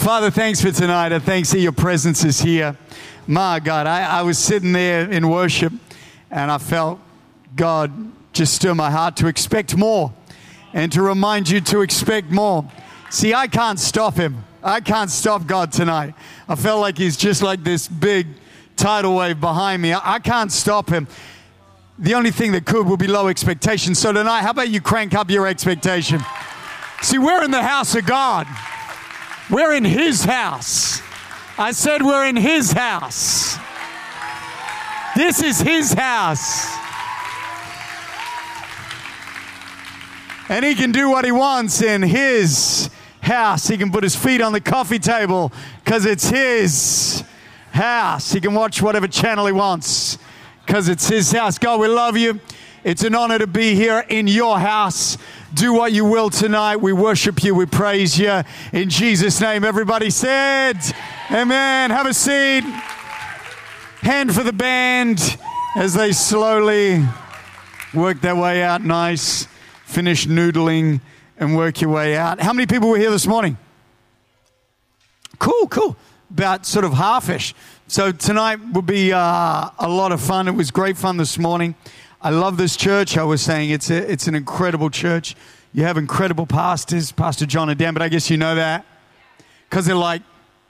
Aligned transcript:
Father, 0.00 0.30
thanks 0.30 0.62
for 0.62 0.72
tonight. 0.72 1.12
And 1.12 1.22
thanks 1.22 1.50
that 1.52 1.60
your 1.60 1.72
presence 1.72 2.24
is 2.24 2.40
here. 2.40 2.74
My 3.26 3.60
God, 3.60 3.86
I, 3.86 4.20
I 4.20 4.22
was 4.22 4.38
sitting 4.38 4.72
there 4.72 5.10
in 5.10 5.28
worship 5.28 5.74
and 6.30 6.50
I 6.50 6.56
felt 6.56 6.98
God 7.54 7.92
just 8.32 8.54
stir 8.54 8.74
my 8.74 8.90
heart 8.90 9.14
to 9.16 9.26
expect 9.26 9.76
more 9.76 10.10
and 10.72 10.90
to 10.92 11.02
remind 11.02 11.50
you 11.50 11.60
to 11.60 11.82
expect 11.82 12.30
more. 12.30 12.66
See, 13.10 13.34
I 13.34 13.46
can't 13.46 13.78
stop 13.78 14.14
him. 14.14 14.42
I 14.62 14.80
can't 14.80 15.10
stop 15.10 15.46
God 15.46 15.70
tonight. 15.70 16.14
I 16.48 16.54
felt 16.54 16.80
like 16.80 16.96
he's 16.96 17.18
just 17.18 17.42
like 17.42 17.62
this 17.62 17.86
big 17.86 18.26
tidal 18.76 19.16
wave 19.16 19.38
behind 19.38 19.82
me. 19.82 19.92
I, 19.92 20.14
I 20.14 20.18
can't 20.18 20.50
stop 20.50 20.88
him. 20.88 21.08
The 21.98 22.14
only 22.14 22.30
thing 22.30 22.52
that 22.52 22.64
could 22.64 22.86
would 22.86 23.00
be 23.00 23.06
low 23.06 23.28
expectation. 23.28 23.94
So 23.94 24.14
tonight, 24.14 24.40
how 24.40 24.52
about 24.52 24.70
you 24.70 24.80
crank 24.80 25.12
up 25.12 25.28
your 25.28 25.46
expectation? 25.46 26.20
See, 27.02 27.18
we're 27.18 27.44
in 27.44 27.50
the 27.50 27.62
house 27.62 27.94
of 27.94 28.06
God. 28.06 28.46
We're 29.50 29.74
in 29.74 29.84
his 29.84 30.24
house. 30.24 31.02
I 31.58 31.72
said 31.72 32.02
we're 32.02 32.26
in 32.26 32.36
his 32.36 32.72
house. 32.72 33.58
This 35.16 35.42
is 35.42 35.60
his 35.60 35.92
house. 35.92 36.68
And 40.48 40.64
he 40.64 40.74
can 40.74 40.92
do 40.92 41.10
what 41.10 41.24
he 41.24 41.32
wants 41.32 41.82
in 41.82 42.02
his 42.02 42.90
house. 43.20 43.66
He 43.66 43.76
can 43.76 43.90
put 43.90 44.04
his 44.04 44.14
feet 44.16 44.40
on 44.40 44.52
the 44.52 44.60
coffee 44.60 44.98
table 44.98 45.52
because 45.84 46.06
it's 46.06 46.28
his 46.28 47.24
house. 47.72 48.32
He 48.32 48.40
can 48.40 48.54
watch 48.54 48.80
whatever 48.80 49.08
channel 49.08 49.46
he 49.46 49.52
wants 49.52 50.18
because 50.64 50.88
it's 50.88 51.08
his 51.08 51.32
house. 51.32 51.58
God, 51.58 51.80
we 51.80 51.88
love 51.88 52.16
you. 52.16 52.40
It's 52.82 53.04
an 53.04 53.14
honor 53.14 53.38
to 53.38 53.46
be 53.46 53.74
here 53.74 54.04
in 54.08 54.26
your 54.26 54.58
house. 54.58 55.18
Do 55.52 55.72
what 55.72 55.92
you 55.92 56.04
will 56.04 56.30
tonight. 56.30 56.76
We 56.76 56.92
worship 56.92 57.42
you. 57.42 57.56
We 57.56 57.66
praise 57.66 58.16
you. 58.16 58.42
In 58.72 58.88
Jesus' 58.88 59.40
name, 59.40 59.64
everybody 59.64 60.08
said, 60.08 60.76
Amen. 61.28 61.90
Have 61.90 62.06
a 62.06 62.14
seat. 62.14 62.62
Hand 64.00 64.32
for 64.32 64.44
the 64.44 64.52
band 64.52 65.36
as 65.74 65.94
they 65.94 66.12
slowly 66.12 67.04
work 67.92 68.20
their 68.20 68.36
way 68.36 68.62
out 68.62 68.82
nice, 68.82 69.48
finish 69.86 70.26
noodling, 70.26 71.00
and 71.36 71.56
work 71.56 71.80
your 71.80 71.90
way 71.90 72.16
out. 72.16 72.40
How 72.40 72.52
many 72.52 72.66
people 72.66 72.88
were 72.88 72.98
here 72.98 73.10
this 73.10 73.26
morning? 73.26 73.58
Cool, 75.40 75.66
cool. 75.66 75.96
About 76.30 76.64
sort 76.64 76.84
of 76.84 76.92
halfish. 76.92 77.54
So 77.88 78.12
tonight 78.12 78.60
will 78.72 78.82
be 78.82 79.12
uh, 79.12 79.70
a 79.80 79.88
lot 79.88 80.12
of 80.12 80.20
fun. 80.20 80.46
It 80.46 80.54
was 80.54 80.70
great 80.70 80.96
fun 80.96 81.16
this 81.16 81.38
morning. 81.38 81.74
I 82.22 82.28
love 82.28 82.58
this 82.58 82.76
church. 82.76 83.16
I 83.16 83.24
was 83.24 83.40
saying 83.40 83.70
it's, 83.70 83.88
a, 83.88 84.12
it's 84.12 84.26
an 84.26 84.34
incredible 84.34 84.90
church. 84.90 85.34
You 85.72 85.84
have 85.84 85.96
incredible 85.96 86.44
pastors, 86.44 87.12
Pastor 87.12 87.46
John 87.46 87.70
and 87.70 87.78
Dan, 87.78 87.94
but 87.94 88.02
I 88.02 88.08
guess 88.10 88.28
you 88.28 88.36
know 88.36 88.56
that 88.56 88.84
because 89.64 89.86
they're 89.86 89.94
like 89.94 90.20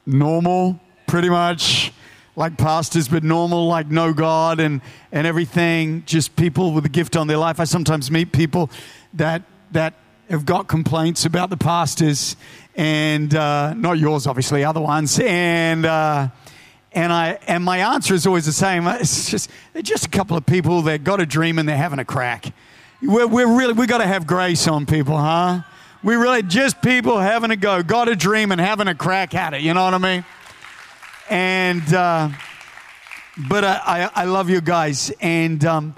normal, 0.07 0.79
pretty 1.09 1.29
much 1.29 1.93
like 2.37 2.57
pastors, 2.57 3.09
but 3.09 3.25
normal, 3.25 3.67
like 3.67 3.89
no 3.89 4.13
God 4.13 4.61
and, 4.61 4.81
and 5.11 5.27
everything. 5.27 6.05
Just 6.07 6.37
people 6.37 6.73
with 6.73 6.87
a 6.87 6.89
gift 6.89 7.17
on 7.17 7.27
their 7.27 7.39
life. 7.39 7.59
I 7.59 7.65
sometimes 7.65 8.13
meet 8.13 8.31
people 8.31 8.71
that 9.15 9.43
that 9.73 9.95
have 10.29 10.47
got 10.47 10.69
complaints 10.69 11.25
about 11.25 11.51
the 11.51 11.57
pastors, 11.57 12.37
and 12.77 13.35
uh, 13.35 13.75
not 13.75 13.99
yours, 13.99 14.29
obviously, 14.29 14.65
other 14.65 14.81
ones, 14.81 15.19
and. 15.19 15.85
Uh, 15.85 16.29
and 16.93 17.13
I 17.13 17.39
and 17.47 17.65
my 17.65 17.79
answer 17.79 18.15
is 18.15 18.27
always 18.27 18.47
the 18.47 18.53
same. 18.53 18.87
It's 18.87 19.31
just 19.31 19.51
they're 19.73 19.83
just 19.83 20.07
a 20.07 20.09
couple 20.09 20.37
of 20.37 20.47
people 20.47 20.83
that 20.83 21.05
got 21.05 21.21
a 21.21 21.27
dream 21.27 21.59
and 21.59 21.69
they're 21.69 21.77
having 21.77 21.99
a 21.99 22.05
crack. 22.05 22.53
We're, 23.03 23.27
we're 23.27 23.59
really 23.59 23.73
we 23.73 23.87
got 23.87 23.99
to 23.99 24.07
have 24.07 24.27
grace 24.27 24.67
on 24.69 24.87
people, 24.87 25.17
huh? 25.17 25.63
We 26.03 26.15
really 26.15 26.43
just 26.43 26.83
people 26.83 27.19
having 27.19 27.51
a 27.51 27.57
go, 27.57 27.83
got 27.83 28.09
a 28.09 28.17
dream 28.17 28.53
and 28.53 28.61
having 28.61 28.89
a 28.89 28.95
crack 28.95 29.35
at 29.35 29.55
it. 29.55 29.61
You 29.61 29.75
know 29.75 29.85
what 29.85 29.95
I 29.95 29.99
mean? 29.99 30.25
And 31.29 31.95
uh, 31.95 32.31
but 33.49 33.65
I, 33.65 33.81
I, 33.87 34.11
I 34.23 34.25
love 34.25 34.51
you 34.51 34.61
guys 34.61 35.13
and. 35.21 35.65
Um, 35.65 35.95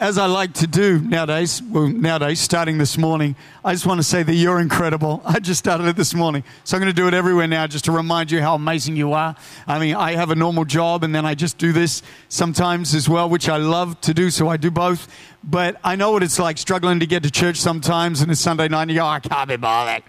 as 0.00 0.16
I 0.16 0.24
like 0.24 0.54
to 0.54 0.66
do 0.66 0.98
nowadays, 0.98 1.62
well, 1.62 1.86
nowadays, 1.86 2.40
starting 2.40 2.78
this 2.78 2.96
morning, 2.96 3.36
I 3.62 3.74
just 3.74 3.84
want 3.84 3.98
to 3.98 4.02
say 4.02 4.22
that 4.22 4.32
you're 4.32 4.58
incredible. 4.58 5.20
I 5.26 5.40
just 5.40 5.58
started 5.58 5.86
it 5.88 5.96
this 5.96 6.14
morning. 6.14 6.42
So 6.64 6.74
I'm 6.74 6.80
going 6.80 6.92
to 6.92 6.96
do 6.98 7.06
it 7.06 7.12
everywhere 7.12 7.46
now 7.46 7.66
just 7.66 7.84
to 7.84 7.92
remind 7.92 8.30
you 8.30 8.40
how 8.40 8.54
amazing 8.54 8.96
you 8.96 9.12
are. 9.12 9.36
I 9.66 9.78
mean, 9.78 9.94
I 9.94 10.12
have 10.12 10.30
a 10.30 10.34
normal 10.34 10.64
job 10.64 11.04
and 11.04 11.14
then 11.14 11.26
I 11.26 11.34
just 11.34 11.58
do 11.58 11.72
this 11.72 12.02
sometimes 12.30 12.94
as 12.94 13.10
well, 13.10 13.28
which 13.28 13.50
I 13.50 13.58
love 13.58 14.00
to 14.00 14.14
do. 14.14 14.30
So 14.30 14.48
I 14.48 14.56
do 14.56 14.70
both. 14.70 15.06
But 15.44 15.78
I 15.84 15.96
know 15.96 16.12
what 16.12 16.22
it's 16.22 16.38
like 16.38 16.56
struggling 16.56 17.00
to 17.00 17.06
get 17.06 17.22
to 17.24 17.30
church 17.30 17.58
sometimes 17.58 18.22
and 18.22 18.32
it's 18.32 18.40
Sunday 18.40 18.68
night 18.68 18.82
and 18.82 18.92
you 18.92 18.96
go, 18.96 19.06
I 19.06 19.20
can't 19.20 19.50
be 19.50 19.56
bothered. 19.56 20.02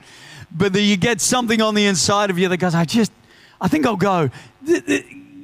But 0.53 0.72
then 0.72 0.85
you 0.85 0.96
get 0.96 1.19
something 1.19 1.62
on 1.62 1.75
the 1.75 1.85
inside 1.85 2.30
of 2.30 2.40
you 2.40 2.47
that 2.47 2.57
goes, 2.57 2.75
I 2.75 2.85
just, 2.85 3.12
I 3.59 3.68
think 3.68 3.85
I'll 3.85 3.97
go 3.97 4.30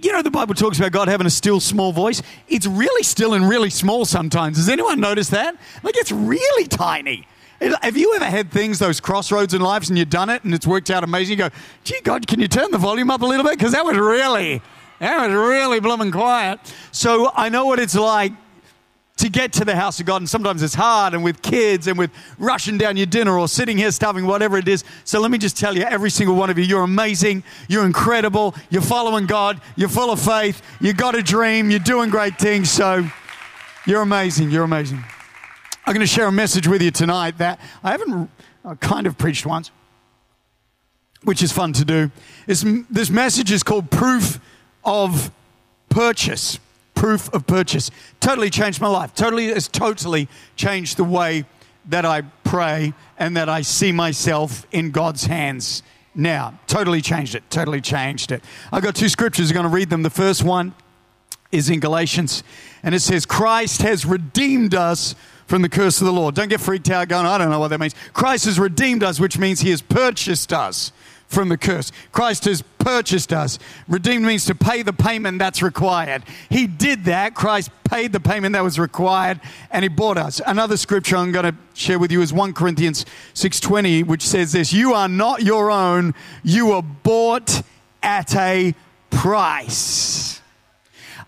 you 0.02 0.12
know, 0.12 0.22
the 0.22 0.32
Bible 0.32 0.54
talks 0.54 0.78
about 0.78 0.92
God 0.92 1.08
having 1.08 1.28
a 1.28 1.32
still 1.32 1.60
small 1.60 1.92
voice. 1.92 2.22
It's 2.48 2.66
really 2.66 3.04
still 3.04 3.34
and 3.34 3.48
really 3.48 3.70
small 3.70 4.06
sometimes. 4.06 4.58
Has 4.58 4.70
anyone 4.70 5.00
noticed 5.00 5.32
that? 5.32 5.56
Like 5.84 5.98
it's 5.98 6.12
really 6.12 6.68
tiny. 6.68 7.28
Have 7.60 7.98
you 7.98 8.14
ever 8.16 8.26
had 8.26 8.52
things, 8.52 8.78
those 8.78 9.00
crossroads 9.00 9.56
in 9.56 9.62
life, 9.62 9.88
and 9.90 9.98
you've 9.98 10.12
done 10.12 10.30
it 10.30 10.44
and 10.44 10.54
it's 10.54 10.68
worked 10.68 10.92
out 10.92 11.04
amazing? 11.04 11.40
You 11.40 11.50
go, 11.50 11.56
gee, 11.84 12.00
God, 12.04 12.28
can 12.28 12.40
you 12.40 12.48
turn 12.48 12.70
the 12.70 12.78
volume 12.78 13.10
up 13.10 13.22
a 13.22 13.26
little 13.26 13.44
bit? 13.44 13.58
Because 13.58 13.72
that 13.72 13.84
was 13.84 13.98
really, 13.98 14.62
that 15.00 15.28
was 15.28 15.36
really 15.36 15.80
blooming 15.80 16.12
quiet. 16.12 16.60
So 16.92 17.32
I 17.36 17.50
know 17.50 17.66
what 17.66 17.80
it's 17.80 17.96
like 17.96 18.34
to 19.18 19.30
get 19.30 19.52
to 19.54 19.66
the 19.66 19.76
house 19.76 20.00
of 20.00 20.06
God. 20.06 20.22
And 20.22 20.30
sometimes 20.30 20.64
it's 20.64 20.76
hard, 20.76 21.14
and 21.14 21.24
with 21.24 21.42
kids, 21.42 21.88
and 21.88 21.98
with 21.98 22.12
rushing 22.38 22.78
down 22.78 22.98
your 22.98 23.06
dinner, 23.06 23.38
or 23.38 23.48
sitting 23.48 23.78
here 23.78 23.92
starving, 23.92 24.26
whatever 24.26 24.58
it 24.58 24.68
is. 24.68 24.84
So 25.04 25.20
let 25.20 25.32
me 25.32 25.38
just 25.38 25.58
tell 25.58 25.76
you, 25.76 25.84
every 25.84 26.10
single 26.10 26.36
one 26.36 26.50
of 26.50 26.58
you, 26.58 26.64
you're 26.64 26.84
amazing, 26.84 27.44
you're 27.68 27.86
incredible, 27.86 28.56
you're 28.70 28.82
following 28.82 29.26
God, 29.26 29.60
you're 29.76 29.90
full 29.90 30.12
of 30.12 30.20
faith, 30.20 30.62
you 30.80 30.94
got 30.94 31.16
a 31.16 31.22
dream, 31.22 31.70
you're 31.70 31.80
doing 31.80 32.10
great 32.10 32.38
things. 32.38 32.72
So 32.72 33.08
you're 33.86 34.02
amazing, 34.02 34.52
you're 34.52 34.64
amazing. 34.64 35.04
I'm 35.86 35.94
going 35.94 36.06
to 36.06 36.08
share 36.12 36.28
a 36.28 36.32
message 36.32 36.68
with 36.68 36.82
you 36.82 36.92
tonight 36.92 37.38
that 37.38 37.60
I 37.84 37.92
haven't 37.92 38.30
kind 38.82 39.08
of 39.08 39.18
preached 39.18 39.46
once, 39.46 39.72
which 41.24 41.42
is 41.42 41.52
fun 41.52 41.74
to 41.74 41.86
do. 41.86 42.12
It's, 42.46 42.64
this 42.90 43.10
message 43.10 43.52
is 43.52 43.64
called 43.64 43.90
Proof 43.90 44.40
of 44.84 45.32
Purchase 45.90 46.60
proof 46.98 47.32
of 47.34 47.46
purchase. 47.46 47.92
Totally 48.20 48.50
changed 48.50 48.82
my 48.82 48.88
life. 48.88 49.14
Totally 49.14 49.48
has 49.48 49.68
totally 49.68 50.28
changed 50.56 50.98
the 50.98 51.04
way 51.04 51.46
that 51.90 52.06
I 52.06 52.24
pray 52.44 52.94
and 53.18 53.38
that 53.38 53.48
I 53.48 53.62
see 53.62 53.92
myself 53.92 54.66
in 54.72 54.92
God's 54.92 55.26
hands 55.26 55.84
now. 56.16 56.60
Totally 56.66 57.02
changed 57.02 57.36
it. 57.36 57.44
Totally 57.50 57.82
changed 57.82 58.32
it. 58.32 58.44
I've 58.72 58.84
got 58.84 58.96
two 58.96 59.10
scriptures. 59.10 59.52
I'm 59.52 59.54
going 59.54 59.66
to 59.66 59.70
read 59.70 59.90
them. 59.90 60.02
The 60.02 60.10
first 60.10 60.44
one 60.44 60.74
is 61.52 61.70
in 61.70 61.80
Galatians, 61.80 62.44
and 62.84 62.94
it 62.94 63.00
says, 63.00 63.26
Christ 63.26 63.82
has 63.84 64.06
redeemed 64.06 64.76
us 64.76 65.16
from 65.46 65.62
the 65.62 65.70
curse 65.70 66.02
of 66.02 66.08
the 66.08 66.12
law. 66.12 66.30
Don't 66.30 66.50
get 66.50 66.60
freaked 66.60 66.90
out 66.90 67.08
going, 67.08 67.26
I 67.26 67.38
don't 67.38 67.50
know 67.50 67.60
what 67.60 67.70
that 67.70 67.80
means. 67.80 67.96
Christ 68.12 68.46
has 68.46 68.60
redeemed 68.60 69.02
us, 69.02 69.18
which 69.18 69.38
means 69.38 69.62
he 69.62 69.70
has 69.70 69.82
purchased 69.82 70.52
us 70.52 70.92
from 71.28 71.50
the 71.50 71.58
curse. 71.58 71.92
Christ 72.12 72.46
has 72.46 72.62
purchased 72.80 73.34
us. 73.34 73.60
Redeemed 73.88 74.26
means 74.26 74.46
to 74.46 74.56
pay 74.56 74.82
the 74.82 74.94
payment 74.94 75.40
that's 75.40 75.62
required. 75.62 76.24
He 76.50 76.68
did 76.68 77.06
that. 77.06 77.36
Christ 77.36 77.70
paid 77.84 78.14
the 78.14 78.20
payment 78.20 78.54
that 78.54 78.64
was 78.64 78.80
required 78.80 79.40
and 79.72 79.84
he 79.84 79.90
bought 79.90 80.18
us. 80.18 80.42
Another 80.46 80.78
scripture 80.78 81.18
I'm 81.18 81.32
going 81.32 81.52
to 81.52 81.58
share 81.74 82.00
with 82.00 82.12
you 82.12 82.22
is 82.22 82.34
1 82.34 82.54
Corinthians 82.54 83.06
6:20 83.34 84.06
which 84.06 84.26
says 84.26 84.54
this, 84.54 84.74
you 84.74 84.94
are 84.94 85.10
not 85.10 85.44
your 85.44 85.70
own, 85.70 86.14
you 86.44 86.68
were 86.68 86.82
bought 86.82 87.62
at 88.02 88.36
a 88.36 88.74
price. 89.10 90.37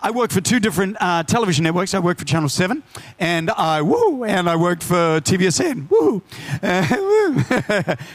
I 0.02 0.12
worked 0.12 0.32
for 0.32 0.40
two 0.40 0.62
different 0.62 0.96
uh, 1.02 1.24
television 1.24 1.64
networks. 1.64 1.94
I 1.94 2.00
worked 2.00 2.22
for 2.22 2.26
Channel 2.26 2.48
7 2.48 2.84
and 3.20 3.50
I, 3.50 3.82
woo, 3.82 4.24
and 4.24 4.50
I 4.50 4.56
worked 4.56 4.82
for 4.82 5.20
TVSN. 5.20 5.90
Woo. 5.90 6.22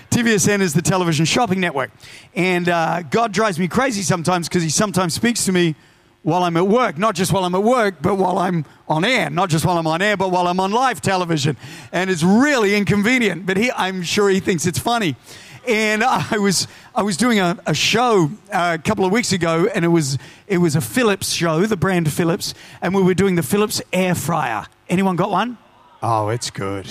TVSN 0.08 0.60
is 0.60 0.72
the 0.72 0.80
television 0.80 1.26
shopping 1.26 1.60
network. 1.60 1.90
And 2.34 2.70
uh, 2.70 3.02
God 3.02 3.32
drives 3.32 3.58
me 3.58 3.68
crazy 3.68 4.00
sometimes 4.00 4.48
because 4.48 4.62
he 4.62 4.70
sometimes 4.70 5.12
speaks 5.12 5.44
to 5.44 5.52
me 5.52 5.74
while 6.22 6.42
I'm 6.44 6.56
at 6.56 6.66
work, 6.66 6.96
not 6.96 7.14
just 7.14 7.34
while 7.34 7.44
I'm 7.44 7.54
at 7.54 7.62
work, 7.62 7.96
but 8.00 8.14
while 8.14 8.38
I'm 8.38 8.64
on 8.88 9.04
air, 9.04 9.28
not 9.28 9.50
just 9.50 9.66
while 9.66 9.76
I'm 9.76 9.86
on 9.86 10.00
air, 10.00 10.16
but 10.16 10.30
while 10.30 10.48
I'm 10.48 10.60
on 10.60 10.72
live 10.72 11.02
television. 11.02 11.54
And 11.92 12.08
it's 12.08 12.22
really 12.22 12.74
inconvenient, 12.74 13.44
but 13.44 13.58
he, 13.58 13.70
I'm 13.72 14.02
sure 14.02 14.30
he 14.30 14.40
thinks 14.40 14.64
it's 14.64 14.78
funny 14.78 15.16
and 15.66 16.04
I 16.32 16.38
was 16.38 16.66
I 16.94 17.02
was 17.02 17.16
doing 17.16 17.40
a, 17.40 17.58
a 17.66 17.74
show 17.74 18.30
uh, 18.52 18.76
a 18.78 18.82
couple 18.82 19.04
of 19.04 19.12
weeks 19.12 19.32
ago, 19.32 19.68
and 19.74 19.84
it 19.84 19.88
was 19.88 20.18
it 20.46 20.58
was 20.58 20.76
a 20.76 20.80
Philips 20.80 21.30
show, 21.30 21.66
the 21.66 21.76
brand 21.76 22.10
Philips, 22.12 22.54
and 22.82 22.94
we 22.94 23.02
were 23.02 23.14
doing 23.14 23.34
the 23.34 23.42
Philips 23.42 23.82
air 23.92 24.14
fryer. 24.14 24.66
Anyone 24.88 25.16
got 25.16 25.30
one? 25.30 25.58
Oh, 26.02 26.28
it's 26.28 26.50
good. 26.50 26.86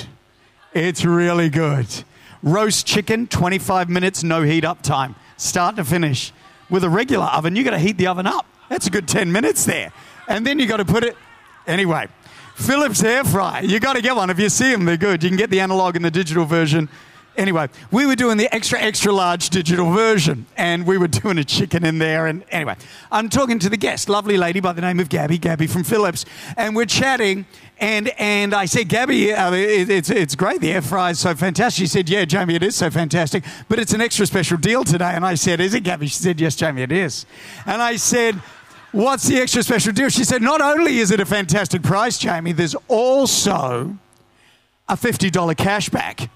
It's 0.73 1.05
really 1.05 1.49
good. 1.49 1.87
Roast 2.41 2.85
chicken, 2.85 3.27
25 3.27 3.89
minutes, 3.89 4.23
no 4.23 4.41
heat 4.41 4.65
up 4.65 4.81
time, 4.81 5.15
start 5.37 5.75
to 5.77 5.85
finish. 5.85 6.33
With 6.69 6.83
a 6.83 6.89
regular 6.89 7.25
oven, 7.25 7.55
you 7.55 7.63
got 7.63 7.71
to 7.71 7.79
heat 7.79 7.97
the 7.97 8.07
oven 8.07 8.25
up. 8.25 8.45
That's 8.69 8.87
a 8.87 8.89
good 8.89 9.07
10 9.07 9.31
minutes 9.31 9.65
there, 9.65 9.93
and 10.27 10.45
then 10.45 10.59
you 10.59 10.65
got 10.65 10.77
to 10.77 10.85
put 10.85 11.03
it. 11.03 11.15
Anyway, 11.67 12.07
Philips 12.55 13.03
air 13.03 13.23
fryer. 13.23 13.63
You 13.63 13.79
got 13.79 13.93
to 13.93 14.01
get 14.01 14.15
one. 14.15 14.29
If 14.29 14.39
you 14.39 14.49
see 14.49 14.71
them, 14.71 14.85
they're 14.85 14.97
good. 14.97 15.23
You 15.23 15.29
can 15.29 15.37
get 15.37 15.49
the 15.49 15.59
analog 15.59 15.95
and 15.95 16.03
the 16.03 16.11
digital 16.11 16.45
version 16.45 16.89
Anyway, 17.35 17.67
we 17.91 18.05
were 18.05 18.15
doing 18.15 18.37
the 18.37 18.53
extra, 18.53 18.79
extra 18.79 19.11
large 19.11 19.49
digital 19.49 19.91
version, 19.91 20.45
and 20.55 20.85
we 20.85 20.99
were 20.99 21.07
doing 21.07 21.39
a 21.39 21.43
chicken 21.43 21.83
in 21.83 21.97
there. 21.97 22.27
And 22.27 22.43
anyway, 22.51 22.75
I'm 23.11 23.27
talking 23.27 23.57
to 23.59 23.69
the 23.69 23.77
guest, 23.77 24.07
lovely 24.07 24.37
lady 24.37 24.59
by 24.59 24.73
the 24.73 24.81
name 24.81 24.99
of 24.99 25.09
Gabby, 25.09 25.39
Gabby 25.39 25.65
from 25.65 25.83
Philips, 25.83 26.25
and 26.57 26.75
we're 26.75 26.85
chatting. 26.85 27.45
And 27.79 28.09
and 28.19 28.53
I 28.53 28.65
said, 28.65 28.87
Gabby, 28.87 29.33
uh, 29.33 29.51
it, 29.51 29.89
it's 29.89 30.11
it's 30.11 30.35
great. 30.35 30.61
The 30.61 30.73
air 30.73 31.09
is 31.09 31.19
so 31.19 31.33
fantastic. 31.33 31.81
She 31.81 31.87
said, 31.87 32.07
Yeah, 32.07 32.23
Jamie, 32.25 32.55
it 32.55 32.63
is 32.63 32.75
so 32.75 32.91
fantastic, 32.91 33.43
but 33.67 33.79
it's 33.79 33.93
an 33.93 34.01
extra 34.01 34.27
special 34.27 34.57
deal 34.57 34.83
today. 34.83 35.11
And 35.13 35.25
I 35.25 35.33
said, 35.33 35.59
Is 35.59 35.73
it, 35.73 35.81
Gabby? 35.81 36.07
She 36.07 36.15
said, 36.15 36.39
Yes, 36.39 36.55
Jamie, 36.55 36.83
it 36.83 36.91
is. 36.91 37.25
And 37.65 37.81
I 37.81 37.95
said. 37.95 38.41
What's 38.91 39.27
the 39.27 39.39
extra 39.39 39.63
special 39.63 39.91
deal? 39.91 40.09
She 40.09 40.23
said, 40.23 40.43
Not 40.43 40.61
only 40.61 40.99
is 40.99 41.09
it 41.09 41.19
a 41.19 41.25
fantastic 41.25 41.81
price, 41.81 42.19
Jamie, 42.19 42.51
there's 42.51 42.75
also 42.87 43.97
a 44.87 44.95
$50 44.95 45.31
cashback. 45.55 46.29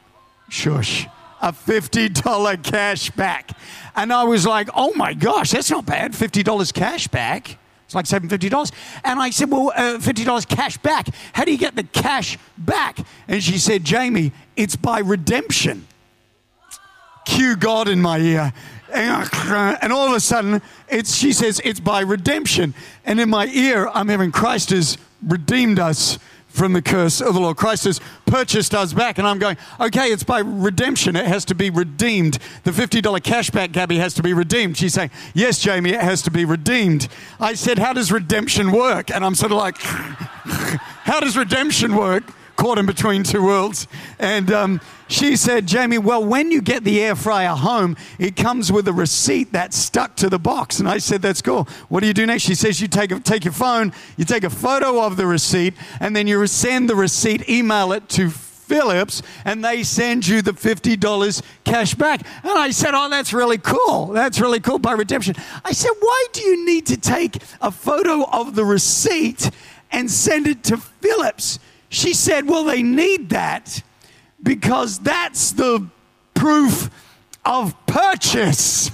Shush. 0.50 1.08
A 1.42 1.52
$50 1.52 2.64
cash 2.64 3.12
back. 3.12 3.52
And 3.96 4.12
I 4.12 4.24
was 4.24 4.46
like, 4.46 4.70
oh 4.76 4.94
my 4.96 5.14
gosh, 5.14 5.52
that's 5.52 5.70
not 5.70 5.86
bad. 5.86 6.14
$50 6.14 6.74
cash 6.74 7.08
back. 7.08 7.58
It's 7.86 7.96
like 7.96 8.06
$750. 8.06 8.72
And 9.06 9.20
I 9.20 9.30
said, 9.30 9.50
well, 9.50 9.72
uh, 9.76 9.98
$50 9.98 10.48
cash 10.50 10.78
back. 10.78 11.08
How 11.34 11.46
do 11.46 11.52
you 11.52 11.58
get 11.58 11.76
the 11.76 11.84
cash 11.84 12.38
back? 12.58 13.00
And 13.28 13.42
she 13.42 13.58
said, 13.58 13.86
Jamie, 13.86 14.34
it's 14.56 14.76
by 14.76 15.00
redemption. 15.00 15.88
Cue 17.26 17.56
God 17.56 17.88
in 17.88 18.02
my 18.02 18.18
ear. 18.18 18.52
And 18.94 19.94
all 19.94 20.08
of 20.08 20.14
a 20.14 20.20
sudden, 20.20 20.62
it's, 20.90 21.16
she 21.16 21.34
says, 21.34 21.62
it's 21.64 21.80
by 21.80 22.02
redemption. 22.02 22.74
And 23.06 23.20
in 23.20 23.30
my 23.30 23.48
ear, 23.48 23.90
I'm 23.94 24.10
hearing 24.10 24.32
Christ 24.32 24.72
has 24.72 24.98
redeemed 25.26 25.80
us 25.80 26.20
from 26.58 26.74
the 26.74 26.82
curse 26.82 27.22
of 27.22 27.34
the 27.34 27.40
Lord. 27.40 27.58
Christ 27.58 27.86
has 27.86 28.02
purchased 28.26 28.74
us 28.74 28.94
back. 28.94 29.18
And 29.18 29.28
I'm 29.28 29.40
going, 29.40 29.58
okay, 29.80 30.08
it's 30.08 30.24
by 30.24 30.40
redemption. 30.40 31.16
It 31.16 31.26
has 31.26 31.46
to 31.46 31.56
be 31.56 31.70
redeemed. 31.70 32.40
The 32.64 32.72
$50 32.72 33.02
cashback, 33.22 33.72
Gabby, 33.72 33.98
has 33.98 34.14
to 34.16 34.24
be 34.24 34.34
redeemed. 34.34 34.78
She's 34.78 34.94
saying, 34.94 35.12
yes, 35.34 35.60
Jamie, 35.60 35.92
it 35.92 36.02
has 36.02 36.22
to 36.24 36.32
be 36.32 36.46
redeemed. 36.46 37.08
I 37.40 37.54
said, 37.54 37.78
how 37.78 37.94
does 37.94 38.12
redemption 38.12 38.72
work? 38.72 39.12
And 39.12 39.24
I'm 39.24 39.36
sort 39.36 39.52
of 39.52 39.58
like, 39.58 39.78
how 39.82 41.20
does 41.20 41.38
redemption 41.38 41.96
work? 41.96 42.24
Caught 42.58 42.80
in 42.80 42.86
between 42.86 43.24
two 43.24 43.44
worlds. 43.44 43.88
And 44.20 44.52
um, 44.52 44.82
she 45.08 45.38
said, 45.38 45.68
Jamie, 45.68 46.00
well, 46.00 46.26
when 46.26 46.52
you 46.52 46.62
get 46.62 46.84
the 46.84 47.02
air 47.02 47.16
fryer 47.16 47.56
home, 47.56 47.96
it 48.20 48.36
comes 48.36 48.72
with 48.72 48.88
a 48.88 48.94
receipt 48.94 49.54
that's 49.54 49.78
stuck 49.78 50.16
to 50.18 50.30
the 50.30 50.40
box. 50.40 50.80
And 50.80 50.90
I 50.90 50.98
said, 50.98 51.22
that's 51.22 51.42
cool. 51.42 51.66
What 51.88 52.02
do 52.02 52.08
you 52.08 52.14
do 52.14 52.26
next? 52.26 52.44
She 52.44 52.56
says, 52.56 52.82
you 52.82 52.88
take, 52.88 53.12
a, 53.12 53.20
take 53.20 53.46
your 53.46 53.54
phone, 53.54 53.94
you 54.18 54.26
take 54.26 54.44
a 54.44 54.50
photo 54.50 55.02
of 55.02 55.16
the 55.16 55.26
receipt, 55.26 55.76
and 56.00 56.16
then 56.16 56.28
you 56.28 56.46
send 56.48 56.90
the 56.90 56.96
receipt, 56.96 57.48
email 57.48 57.94
it 57.94 58.10
to 58.10 58.30
Philips, 58.68 59.22
and 59.46 59.64
they 59.64 59.82
send 59.84 60.28
you 60.28 60.42
the 60.42 60.52
$50 60.52 61.42
cash 61.64 61.96
back. 61.96 62.26
And 62.44 62.52
I 62.52 62.72
said, 62.72 62.92
Oh, 62.94 63.10
that's 63.10 63.32
really 63.32 63.58
cool. 63.58 64.08
That's 64.08 64.42
really 64.42 64.60
cool 64.60 64.80
by 64.80 64.92
redemption. 64.92 65.36
I 65.64 65.72
said, 65.72 65.92
Why 66.00 66.26
do 66.34 66.42
you 66.42 66.66
need 66.66 66.86
to 66.88 66.98
take 66.98 67.38
a 67.62 67.72
photo 67.72 68.26
of 68.26 68.56
the 68.56 68.66
receipt 68.66 69.50
and 69.92 70.12
send 70.12 70.48
it 70.48 70.64
to 70.66 70.78
Philips? 70.78 71.60
She 71.90 72.14
said, 72.14 72.48
Well, 72.48 72.64
they 72.64 72.84
need 72.84 73.30
that 73.30 73.82
because 74.42 75.00
that's 75.00 75.52
the 75.52 75.88
proof 76.34 76.90
of 77.46 77.76
purchase. 77.86 78.92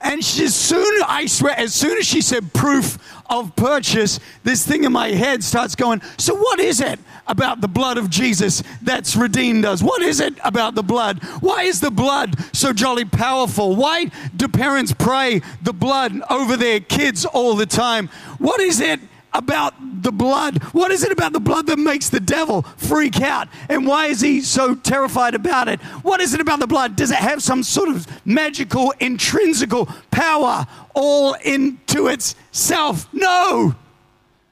And 0.00 0.22
she, 0.22 0.44
as 0.44 0.54
soon, 0.54 1.02
I 1.06 1.24
swear, 1.24 1.58
as 1.58 1.72
soon 1.72 1.96
as 1.96 2.06
she 2.06 2.20
said 2.20 2.52
proof 2.52 2.98
of 3.30 3.56
purchase, 3.56 4.20
this 4.42 4.66
thing 4.66 4.84
in 4.84 4.92
my 4.92 5.08
head 5.08 5.42
starts 5.42 5.74
going, 5.74 6.02
so 6.18 6.34
what 6.34 6.60
is 6.60 6.82
it 6.82 6.98
about 7.26 7.62
the 7.62 7.68
blood 7.68 7.96
of 7.96 8.10
Jesus 8.10 8.62
that's 8.82 9.16
redeemed 9.16 9.64
us? 9.64 9.82
What 9.82 10.02
is 10.02 10.20
it 10.20 10.34
about 10.44 10.74
the 10.74 10.82
blood? 10.82 11.24
Why 11.40 11.62
is 11.62 11.80
the 11.80 11.90
blood 11.90 12.36
so 12.54 12.74
jolly 12.74 13.06
powerful? 13.06 13.76
Why 13.76 14.10
do 14.36 14.46
parents 14.46 14.92
pray 14.92 15.40
the 15.62 15.72
blood 15.72 16.20
over 16.28 16.58
their 16.58 16.80
kids 16.80 17.24
all 17.24 17.56
the 17.56 17.64
time? 17.64 18.08
What 18.36 18.60
is 18.60 18.80
it 18.80 19.00
about 19.32 19.93
the 20.04 20.12
blood? 20.12 20.62
What 20.72 20.92
is 20.92 21.02
it 21.02 21.10
about 21.10 21.32
the 21.32 21.40
blood 21.40 21.66
that 21.66 21.78
makes 21.78 22.08
the 22.08 22.20
devil 22.20 22.62
freak 22.76 23.20
out? 23.20 23.48
And 23.68 23.86
why 23.86 24.06
is 24.06 24.20
he 24.20 24.40
so 24.40 24.76
terrified 24.76 25.34
about 25.34 25.66
it? 25.66 25.80
What 26.02 26.20
is 26.20 26.34
it 26.34 26.40
about 26.40 26.60
the 26.60 26.68
blood? 26.68 26.94
Does 26.94 27.10
it 27.10 27.18
have 27.18 27.42
some 27.42 27.64
sort 27.64 27.88
of 27.88 28.06
magical, 28.24 28.94
intrinsical 29.00 29.86
power 30.12 30.66
all 30.94 31.34
into 31.44 32.06
itself? 32.06 33.08
No, 33.12 33.74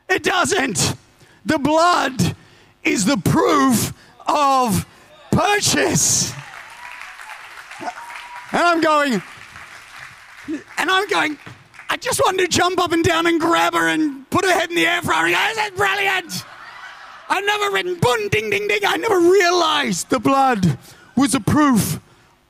it 0.09 0.25
doesn't. 0.25 0.97
The 1.45 1.59
blood 1.59 2.35
is 2.83 3.05
the 3.05 3.19
proof 3.19 3.93
of 4.27 4.87
purchase. 5.31 6.33
And 8.53 8.61
I'm 8.61 8.81
going, 8.81 9.23
and 10.79 10.91
I'm 10.91 11.09
going, 11.09 11.39
I 11.93 11.97
just 11.97 12.23
wanted 12.25 12.39
to 12.39 12.49
jump 12.49 12.81
up 12.81 12.93
and 12.93 13.05
down 13.05 13.27
and 13.27 13.39
grab 13.39 13.75
her 13.75 13.87
and 13.87 14.29
put 14.31 14.47
her 14.47 14.51
head 14.51 14.71
in 14.71 14.77
the 14.77 14.87
air 14.87 15.03
for 15.03 15.13
her. 15.13 15.27
Is 15.27 15.71
brilliant. 15.77 16.43
I 17.29 17.43
never 17.43 17.71
written 17.71 17.97
boom, 17.97 18.31
ding, 18.31 18.49
ding, 18.49 18.67
ding. 18.67 18.81
I 18.87 18.97
never 18.97 19.21
realized 19.21 20.09
the 20.09 20.19
blood 20.19 20.79
was 21.19 21.35
a 21.35 21.41
proof 21.41 22.01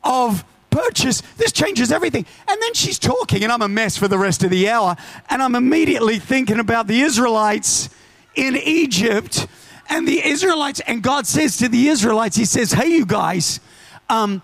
of 0.05 0.45
purchase. 0.71 1.23
This 1.39 1.51
changes 1.51 1.91
everything. 1.91 2.25
And 2.47 2.63
then 2.63 2.73
she's 2.75 3.01
talking, 3.01 3.43
and 3.43 3.51
I'm 3.51 3.63
a 3.63 3.69
mess 3.69 3.97
for 3.97 4.07
the 4.07 4.17
rest 4.17 4.45
of 4.45 4.51
the 4.51 4.69
hour. 4.69 4.95
And 5.29 5.43
I'm 5.43 5.57
immediately 5.57 6.21
thinking 6.21 6.61
about 6.61 6.87
the 6.87 7.01
Israelites 7.01 7.91
in 8.37 8.57
Egypt 8.57 9.49
and 9.89 10.07
the 10.07 10.25
Israelites. 10.25 10.79
And 10.87 11.03
God 11.03 11.27
says 11.27 11.57
to 11.57 11.69
the 11.69 11.89
Israelites, 11.89 12.37
He 12.37 12.45
says, 12.45 12.71
Hey, 12.71 12.91
you 12.91 13.07
guys, 13.07 13.59
um, 14.09 14.41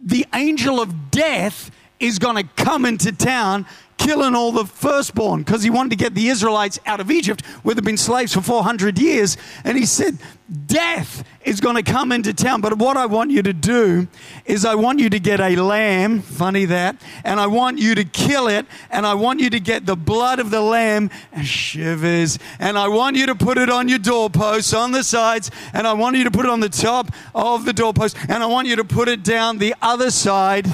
the 0.00 0.24
angel 0.32 0.80
of 0.80 1.10
death 1.10 1.72
is 2.00 2.18
going 2.18 2.36
to 2.36 2.62
come 2.62 2.84
into 2.84 3.12
town 3.12 3.66
killing 4.04 4.34
all 4.34 4.52
the 4.52 4.66
firstborn 4.66 5.42
because 5.42 5.62
he 5.62 5.70
wanted 5.70 5.90
to 5.90 5.96
get 5.96 6.14
the 6.14 6.28
Israelites 6.28 6.78
out 6.84 7.00
of 7.00 7.10
Egypt 7.10 7.44
where 7.62 7.74
they've 7.74 7.84
been 7.84 7.96
slaves 7.96 8.34
for 8.34 8.42
400 8.42 8.98
years. 8.98 9.36
And 9.64 9.78
he 9.78 9.86
said, 9.86 10.18
Death 10.66 11.24
is 11.42 11.60
going 11.60 11.76
to 11.76 11.82
come 11.82 12.12
into 12.12 12.34
town. 12.34 12.60
But 12.60 12.76
what 12.76 12.98
I 12.98 13.06
want 13.06 13.30
you 13.30 13.42
to 13.42 13.54
do 13.54 14.08
is, 14.44 14.66
I 14.66 14.74
want 14.74 14.98
you 14.98 15.08
to 15.08 15.18
get 15.18 15.40
a 15.40 15.56
lamb, 15.56 16.20
funny 16.20 16.66
that, 16.66 17.00
and 17.24 17.40
I 17.40 17.46
want 17.46 17.78
you 17.78 17.94
to 17.94 18.04
kill 18.04 18.48
it, 18.48 18.66
and 18.90 19.06
I 19.06 19.14
want 19.14 19.40
you 19.40 19.48
to 19.48 19.58
get 19.58 19.86
the 19.86 19.96
blood 19.96 20.40
of 20.40 20.50
the 20.50 20.60
lamb 20.60 21.08
and 21.32 21.46
shivers, 21.46 22.38
and 22.58 22.76
I 22.76 22.88
want 22.88 23.16
you 23.16 23.24
to 23.26 23.34
put 23.34 23.56
it 23.56 23.70
on 23.70 23.88
your 23.88 23.98
doorposts 23.98 24.74
on 24.74 24.92
the 24.92 25.02
sides, 25.02 25.50
and 25.72 25.86
I 25.86 25.94
want 25.94 26.16
you 26.16 26.24
to 26.24 26.30
put 26.30 26.44
it 26.44 26.50
on 26.50 26.60
the 26.60 26.68
top 26.68 27.10
of 27.34 27.64
the 27.64 27.72
doorpost, 27.72 28.14
and 28.28 28.42
I 28.42 28.46
want 28.46 28.68
you 28.68 28.76
to 28.76 28.84
put 28.84 29.08
it 29.08 29.22
down 29.22 29.56
the 29.56 29.74
other 29.80 30.10
side 30.10 30.66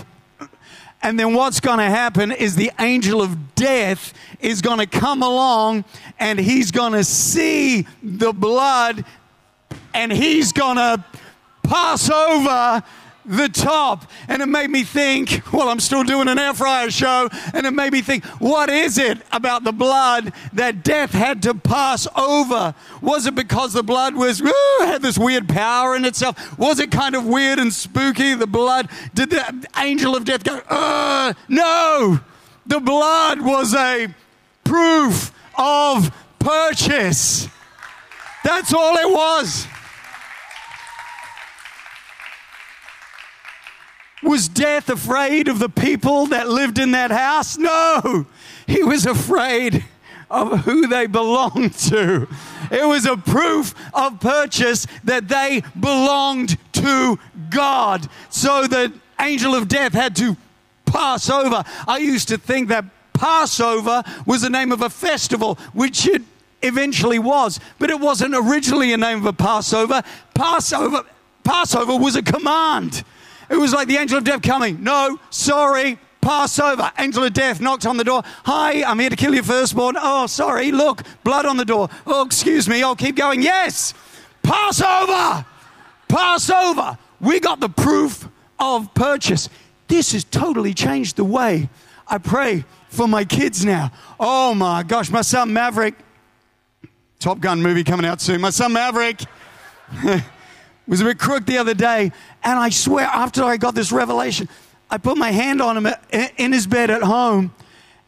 and 1.02 1.18
then 1.18 1.34
what's 1.34 1.60
going 1.60 1.78
to 1.78 1.84
happen 1.84 2.30
is 2.30 2.56
the 2.56 2.70
angel 2.78 3.22
of 3.22 3.54
death 3.54 4.12
is 4.40 4.60
going 4.60 4.78
to 4.78 4.86
come 4.86 5.22
along 5.22 5.84
and 6.18 6.38
he's 6.38 6.70
going 6.70 6.92
to 6.92 7.04
see 7.04 7.86
the 8.02 8.32
blood 8.32 9.04
and 9.94 10.12
he's 10.12 10.52
going 10.52 10.76
to 10.76 11.04
pass 11.62 12.10
over 12.10 12.82
the 13.24 13.48
top. 13.48 14.10
And 14.28 14.42
it 14.42 14.46
made 14.46 14.70
me 14.70 14.84
think, 14.84 15.42
well, 15.52 15.68
I'm 15.68 15.80
still 15.80 16.04
doing 16.04 16.28
an 16.28 16.38
air 16.38 16.54
fryer 16.54 16.90
show, 16.90 17.28
and 17.54 17.66
it 17.66 17.72
made 17.72 17.92
me 17.92 18.02
think, 18.02 18.24
what 18.40 18.70
is 18.70 18.98
it 18.98 19.18
about 19.32 19.64
the 19.64 19.72
blood 19.72 20.32
that 20.52 20.82
death 20.82 21.12
had 21.12 21.42
to 21.44 21.54
pass 21.54 22.06
over? 22.16 22.74
Was 23.00 23.26
it 23.26 23.34
because 23.34 23.72
the 23.72 23.82
blood 23.82 24.14
was 24.14 24.42
woo, 24.42 24.52
had 24.80 25.02
this 25.02 25.18
weird 25.18 25.48
power 25.48 25.96
in 25.96 26.04
itself? 26.04 26.58
Was 26.58 26.78
it 26.80 26.90
kind 26.90 27.14
of 27.14 27.26
weird 27.26 27.58
and 27.58 27.72
spooky? 27.72 28.34
The 28.34 28.46
blood 28.46 28.88
did 29.14 29.30
the 29.30 29.66
angel 29.76 30.16
of 30.16 30.24
death 30.24 30.44
go? 30.44 30.60
Uh, 30.68 31.34
no, 31.48 32.20
the 32.66 32.80
blood 32.80 33.40
was 33.40 33.74
a 33.74 34.14
proof 34.64 35.32
of 35.56 36.10
purchase. 36.38 37.48
That's 38.44 38.72
all 38.72 38.96
it 38.96 39.10
was. 39.10 39.66
Was 44.22 44.48
death 44.48 44.88
afraid 44.88 45.48
of 45.48 45.58
the 45.58 45.68
people 45.68 46.26
that 46.26 46.48
lived 46.48 46.78
in 46.78 46.90
that 46.90 47.10
house? 47.10 47.56
No, 47.56 48.26
he 48.66 48.82
was 48.82 49.06
afraid 49.06 49.84
of 50.30 50.60
who 50.60 50.86
they 50.86 51.06
belonged 51.06 51.74
to. 51.74 52.28
It 52.70 52.86
was 52.86 53.06
a 53.06 53.16
proof 53.16 53.74
of 53.92 54.20
purchase 54.20 54.86
that 55.04 55.28
they 55.28 55.62
belonged 55.78 56.56
to 56.74 57.18
God. 57.50 58.08
So 58.28 58.66
the 58.66 58.92
angel 59.18 59.54
of 59.54 59.68
death 59.68 59.92
had 59.92 60.14
to 60.16 60.36
pass 60.86 61.28
over. 61.28 61.64
I 61.86 61.98
used 61.98 62.28
to 62.28 62.38
think 62.38 62.68
that 62.68 62.84
Passover 63.12 64.02
was 64.26 64.42
the 64.42 64.50
name 64.50 64.72
of 64.72 64.82
a 64.82 64.90
festival, 64.90 65.56
which 65.72 66.06
it 66.06 66.22
eventually 66.62 67.18
was, 67.18 67.58
but 67.78 67.90
it 67.90 67.98
wasn't 67.98 68.34
originally 68.34 68.92
a 68.92 68.96
name 68.96 69.18
of 69.18 69.26
a 69.26 69.32
Passover. 69.32 70.02
Passover, 70.34 71.04
Passover 71.42 71.96
was 71.96 72.16
a 72.16 72.22
command. 72.22 73.02
It 73.50 73.56
was 73.56 73.72
like 73.72 73.88
the 73.88 73.96
angel 73.96 74.16
of 74.18 74.24
death 74.24 74.42
coming. 74.42 74.82
No, 74.82 75.18
sorry, 75.28 75.98
Passover. 76.20 76.90
Angel 76.98 77.24
of 77.24 77.32
death 77.32 77.60
knocked 77.60 77.84
on 77.84 77.96
the 77.96 78.04
door. 78.04 78.22
Hi, 78.44 78.82
I'm 78.84 78.98
here 78.98 79.10
to 79.10 79.16
kill 79.16 79.34
your 79.34 79.42
firstborn. 79.42 79.96
Oh, 79.98 80.26
sorry, 80.26 80.70
look, 80.70 81.02
blood 81.24 81.44
on 81.44 81.56
the 81.56 81.64
door. 81.64 81.88
Oh, 82.06 82.24
excuse 82.24 82.68
me, 82.68 82.82
I'll 82.82 82.96
keep 82.96 83.16
going. 83.16 83.42
Yes, 83.42 83.92
Passover. 84.42 85.44
Passover 86.08 86.96
we 87.20 87.38
got 87.38 87.60
the 87.60 87.68
proof 87.68 88.28
of 88.58 88.92
purchase. 88.94 89.48
This 89.88 90.12
has 90.12 90.24
totally 90.24 90.74
changed 90.74 91.16
the 91.16 91.24
way 91.24 91.68
I 92.08 92.18
pray 92.18 92.64
for 92.88 93.06
my 93.06 93.24
kids 93.24 93.64
now. 93.64 93.92
Oh 94.18 94.54
my 94.54 94.82
gosh, 94.82 95.10
my 95.10 95.22
son 95.22 95.52
Maverick, 95.52 95.94
Top 97.18 97.40
Gun 97.40 97.62
movie 97.62 97.84
coming 97.84 98.06
out 98.06 98.20
soon. 98.20 98.40
My 98.40 98.50
son 98.50 98.72
Maverick 98.72 99.22
was 100.90 101.00
a 101.00 101.04
bit 101.04 101.18
crook 101.18 101.46
the 101.46 101.56
other 101.56 101.72
day, 101.72 102.10
and 102.42 102.58
I 102.58 102.68
swear, 102.68 103.06
after 103.06 103.44
I 103.44 103.56
got 103.56 103.74
this 103.74 103.92
revelation, 103.92 104.48
I 104.90 104.98
put 104.98 105.16
my 105.16 105.30
hand 105.30 105.62
on 105.62 105.76
him 105.76 105.86
uh, 105.86 105.94
in 106.36 106.52
his 106.52 106.66
bed 106.66 106.90
at 106.90 107.02
home, 107.02 107.54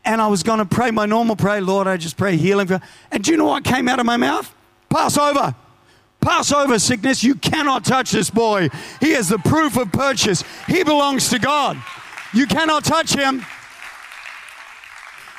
and 0.05 0.21
I 0.21 0.27
was 0.27 0.43
going 0.43 0.59
to 0.59 0.65
pray 0.65 0.91
my 0.91 1.07
normal 1.07 1.37
prayer, 1.37 1.61
Lord, 1.61 1.87
I 1.87 1.97
just 1.97 2.17
pray 2.17 2.37
healing 2.37 2.67
for. 2.67 2.81
And 3.13 3.23
do 3.23 3.31
you 3.31 3.37
know 3.37 3.47
what 3.47 3.63
came 3.63 3.89
out 3.89 4.01
of 4.01 4.07
my 4.07 4.17
mouth? 4.17 4.53
Passover. 4.91 5.55
Passover 6.21 6.79
sickness, 6.79 7.23
you 7.23 7.37
cannot 7.37 7.85
touch 7.85 8.11
this 8.11 8.31
boy. 8.31 8.69
He 9.01 9.13
is 9.13 9.29
the 9.29 9.39
proof 9.39 9.77
of 9.77 9.93
purchase. 9.93 10.45
He 10.67 10.83
belongs 10.83 11.29
to 11.31 11.39
God. 11.39 11.77
You 12.35 12.47
cannot 12.47 12.85
touch 12.85 13.15
him. 13.15 13.45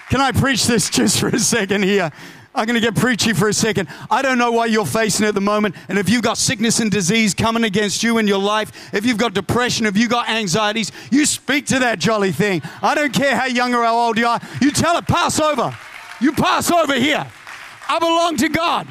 Can 0.09 0.21
I 0.21 0.31
preach 0.31 0.65
this 0.65 0.89
just 0.91 1.19
for 1.19 1.27
a 1.27 1.39
second 1.39 1.83
here? 1.83 2.11
I'm 2.55 2.67
going 2.67 2.79
to 2.79 2.81
get 2.81 2.95
preachy 2.95 3.33
for 3.33 3.47
a 3.47 3.53
second. 3.53 3.89
I 4.11 4.21
don't 4.21 4.37
know 4.37 4.51
what 4.51 4.69
you're 4.69 4.85
facing 4.85 5.25
at 5.25 5.33
the 5.33 5.41
moment. 5.41 5.75
And 5.89 5.97
if 5.97 6.07
you've 6.07 6.21
got 6.21 6.37
sickness 6.37 6.79
and 6.79 6.91
disease 6.91 7.33
coming 7.33 7.63
against 7.63 8.03
you 8.03 8.19
in 8.19 8.27
your 8.27 8.37
life, 8.37 8.93
if 8.93 9.05
you've 9.05 9.17
got 9.17 9.33
depression, 9.33 9.87
if 9.87 9.97
you've 9.97 10.11
got 10.11 10.29
anxieties, 10.29 10.91
you 11.11 11.25
speak 11.25 11.65
to 11.67 11.79
that 11.79 11.97
jolly 11.97 12.31
thing. 12.31 12.61
I 12.81 12.93
don't 12.93 13.13
care 13.13 13.35
how 13.35 13.45
young 13.45 13.73
or 13.73 13.83
how 13.83 13.97
old 13.97 14.19
you 14.19 14.27
are. 14.27 14.39
You 14.61 14.69
tell 14.69 14.97
it, 14.97 15.07
pass 15.07 15.39
over. 15.39 15.75
You 16.21 16.31
pass 16.33 16.71
over 16.71 16.93
here. 16.93 17.25
I 17.89 17.99
belong 17.99 18.37
to 18.37 18.49
God. 18.49 18.87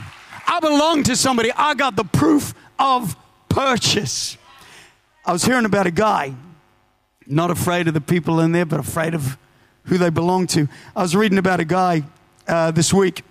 I 0.46 0.58
belong 0.58 1.04
to 1.04 1.14
somebody. 1.14 1.52
I 1.52 1.74
got 1.74 1.94
the 1.94 2.04
proof 2.04 2.54
of 2.80 3.16
purchase. 3.48 4.36
I 5.24 5.32
was 5.32 5.44
hearing 5.44 5.66
about 5.66 5.86
a 5.86 5.92
guy, 5.92 6.34
not 7.28 7.52
afraid 7.52 7.86
of 7.86 7.94
the 7.94 8.00
people 8.00 8.40
in 8.40 8.50
there, 8.50 8.66
but 8.66 8.80
afraid 8.80 9.14
of 9.14 9.38
who 9.84 9.98
they 9.98 10.10
belong 10.10 10.48
to. 10.48 10.68
I 10.96 11.02
was 11.02 11.14
reading 11.14 11.38
about 11.38 11.60
a 11.60 11.64
guy 11.64 12.02
uh, 12.48 12.72
this 12.72 12.92
week 12.92 13.22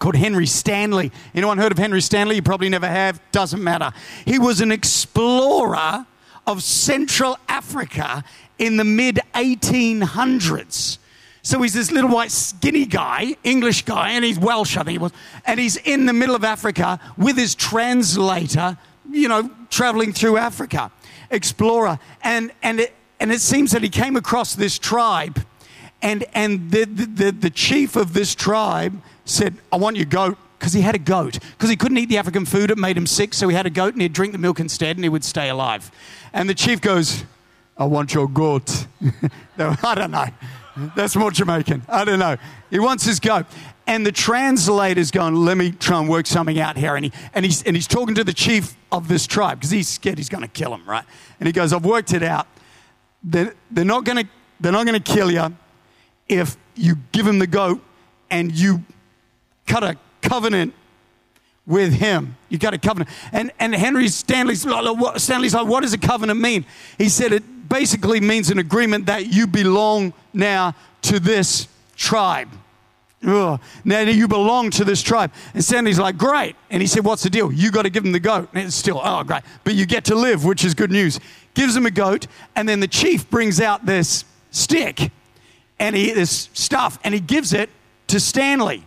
called 0.00 0.16
Henry 0.16 0.46
Stanley. 0.46 1.12
Anyone 1.34 1.58
heard 1.58 1.70
of 1.70 1.78
Henry 1.78 2.00
Stanley? 2.00 2.34
You 2.36 2.42
probably 2.42 2.70
never 2.70 2.88
have. 2.88 3.20
Doesn't 3.30 3.62
matter. 3.62 3.92
He 4.24 4.38
was 4.40 4.60
an 4.60 4.72
explorer 4.72 6.06
of 6.46 6.62
Central 6.62 7.38
Africa 7.48 8.24
in 8.58 8.76
the 8.78 8.84
mid 8.84 9.20
1800s. 9.34 10.98
So 11.42 11.62
he's 11.62 11.74
this 11.74 11.90
little 11.90 12.10
white 12.10 12.30
skinny 12.30 12.86
guy, 12.86 13.36
English 13.44 13.82
guy, 13.84 14.10
and 14.10 14.24
he's 14.24 14.38
Welsh, 14.38 14.76
I 14.76 14.82
think 14.82 14.90
he 14.90 14.98
was. 14.98 15.12
And 15.46 15.60
he's 15.60 15.76
in 15.76 16.06
the 16.06 16.12
middle 16.12 16.34
of 16.34 16.44
Africa 16.44 16.98
with 17.16 17.36
his 17.36 17.54
translator, 17.54 18.76
you 19.10 19.28
know, 19.28 19.50
traveling 19.70 20.12
through 20.12 20.36
Africa, 20.38 20.90
explorer. 21.30 21.98
And, 22.22 22.52
and, 22.62 22.80
it, 22.80 22.94
and 23.20 23.32
it 23.32 23.40
seems 23.40 23.72
that 23.72 23.82
he 23.82 23.88
came 23.88 24.16
across 24.16 24.54
this 24.54 24.78
tribe, 24.78 25.44
and, 26.02 26.24
and 26.34 26.70
the, 26.70 26.84
the, 26.84 27.30
the 27.32 27.50
chief 27.50 27.96
of 27.96 28.12
this 28.12 28.34
tribe 28.34 29.00
said, 29.30 29.56
I 29.72 29.76
want 29.76 29.96
your 29.96 30.06
goat, 30.06 30.36
because 30.58 30.72
he 30.72 30.82
had 30.82 30.94
a 30.94 30.98
goat. 30.98 31.38
Because 31.52 31.70
he 31.70 31.76
couldn't 31.76 31.98
eat 31.98 32.08
the 32.08 32.18
African 32.18 32.44
food, 32.44 32.70
it 32.70 32.78
made 32.78 32.96
him 32.96 33.06
sick, 33.06 33.32
so 33.32 33.48
he 33.48 33.56
had 33.56 33.66
a 33.66 33.70
goat 33.70 33.94
and 33.94 34.02
he'd 34.02 34.12
drink 34.12 34.32
the 34.32 34.38
milk 34.38 34.60
instead 34.60 34.96
and 34.96 35.04
he 35.04 35.08
would 35.08 35.24
stay 35.24 35.48
alive. 35.48 35.90
And 36.32 36.48
the 36.48 36.54
chief 36.54 36.80
goes, 36.80 37.24
I 37.76 37.84
want 37.84 38.12
your 38.12 38.28
goat. 38.28 38.86
I 39.58 39.94
don't 39.94 40.10
know. 40.10 40.26
That's 40.94 41.16
more 41.16 41.30
Jamaican. 41.30 41.82
I 41.88 42.04
don't 42.04 42.18
know. 42.18 42.36
He 42.68 42.78
wants 42.78 43.04
his 43.04 43.20
goat. 43.20 43.46
And 43.86 44.06
the 44.06 44.12
translator's 44.12 45.10
going, 45.10 45.34
let 45.34 45.56
me 45.56 45.72
try 45.72 45.98
and 45.98 46.08
work 46.08 46.26
something 46.26 46.60
out 46.60 46.76
here. 46.76 46.94
And, 46.94 47.06
he, 47.06 47.12
and, 47.34 47.44
he's, 47.44 47.62
and 47.62 47.74
he's 47.74 47.88
talking 47.88 48.14
to 48.14 48.22
the 48.22 48.32
chief 48.32 48.76
of 48.92 49.08
this 49.08 49.26
tribe 49.26 49.58
because 49.58 49.70
he's 49.70 49.88
scared 49.88 50.18
he's 50.18 50.28
going 50.28 50.42
to 50.42 50.48
kill 50.48 50.74
him, 50.74 50.88
right? 50.88 51.04
And 51.40 51.46
he 51.46 51.52
goes, 51.52 51.72
I've 51.72 51.84
worked 51.84 52.12
it 52.12 52.22
out. 52.22 52.46
They're, 53.22 53.54
they're 53.70 53.84
not 53.84 54.04
going 54.04 54.26
to 54.62 55.00
kill 55.00 55.30
you 55.30 55.56
if 56.28 56.56
you 56.76 56.96
give 57.12 57.26
him 57.26 57.38
the 57.38 57.46
goat 57.46 57.82
and 58.30 58.52
you 58.52 58.84
cut 59.70 59.84
a 59.84 59.96
covenant 60.20 60.74
with 61.64 61.92
him. 61.92 62.36
You 62.48 62.58
got 62.58 62.74
a 62.74 62.78
covenant. 62.78 63.10
And, 63.32 63.52
and 63.60 63.74
Henry 63.74 64.08
Stanley's, 64.08 64.62
Stanley's 65.16 65.54
like, 65.54 65.66
what 65.66 65.82
does 65.82 65.92
a 65.92 65.98
covenant 65.98 66.40
mean? 66.40 66.64
He 66.98 67.08
said 67.08 67.32
it 67.32 67.68
basically 67.68 68.20
means 68.20 68.50
an 68.50 68.58
agreement 68.58 69.06
that 69.06 69.32
you 69.32 69.46
belong 69.46 70.12
now 70.32 70.74
to 71.02 71.20
this 71.20 71.68
tribe. 71.96 72.48
Ugh. 73.24 73.60
Now 73.84 74.00
you 74.00 74.26
belong 74.26 74.70
to 74.70 74.84
this 74.84 75.02
tribe. 75.02 75.30
And 75.54 75.62
Stanley's 75.62 75.98
like, 75.98 76.18
great. 76.18 76.56
And 76.70 76.82
he 76.82 76.88
said, 76.88 77.04
what's 77.04 77.22
the 77.22 77.30
deal? 77.30 77.52
You 77.52 77.70
got 77.70 77.82
to 77.82 77.90
give 77.90 78.04
him 78.04 78.12
the 78.12 78.20
goat. 78.20 78.48
And 78.52 78.66
it's 78.66 78.74
still, 78.74 79.00
oh, 79.02 79.22
great. 79.22 79.42
But 79.62 79.74
you 79.74 79.86
get 79.86 80.04
to 80.06 80.16
live, 80.16 80.44
which 80.44 80.64
is 80.64 80.74
good 80.74 80.90
news. 80.90 81.20
Gives 81.54 81.76
him 81.76 81.86
a 81.86 81.90
goat. 81.92 82.26
And 82.56 82.68
then 82.68 82.80
the 82.80 82.88
chief 82.88 83.30
brings 83.30 83.60
out 83.60 83.86
this 83.86 84.24
stick 84.50 85.12
and 85.78 85.94
he, 85.94 86.12
this 86.12 86.50
stuff, 86.52 86.98
and 87.04 87.14
he 87.14 87.20
gives 87.20 87.52
it 87.52 87.70
to 88.08 88.18
Stanley. 88.18 88.84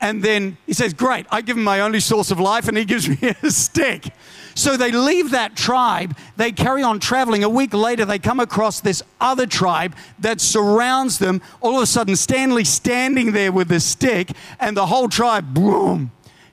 And 0.00 0.22
then 0.22 0.58
he 0.66 0.72
says, 0.72 0.92
Great, 0.92 1.26
I 1.30 1.40
give 1.40 1.56
him 1.56 1.64
my 1.64 1.80
only 1.80 2.00
source 2.00 2.30
of 2.30 2.38
life, 2.38 2.68
and 2.68 2.76
he 2.76 2.84
gives 2.84 3.08
me 3.22 3.34
a 3.42 3.50
stick. 3.50 4.08
So 4.54 4.76
they 4.76 4.90
leave 4.90 5.32
that 5.32 5.54
tribe, 5.54 6.16
they 6.36 6.50
carry 6.50 6.82
on 6.82 6.98
traveling. 6.98 7.44
A 7.44 7.48
week 7.48 7.74
later, 7.74 8.04
they 8.04 8.18
come 8.18 8.40
across 8.40 8.80
this 8.80 9.02
other 9.20 9.46
tribe 9.46 9.94
that 10.18 10.40
surrounds 10.40 11.18
them. 11.18 11.42
All 11.60 11.76
of 11.76 11.82
a 11.82 11.86
sudden, 11.86 12.16
Stanley's 12.16 12.70
standing 12.70 13.32
there 13.32 13.52
with 13.52 13.70
a 13.70 13.80
stick, 13.80 14.30
and 14.58 14.76
the 14.76 14.86
whole 14.86 15.08
tribe, 15.08 15.52
boom, 15.52 16.10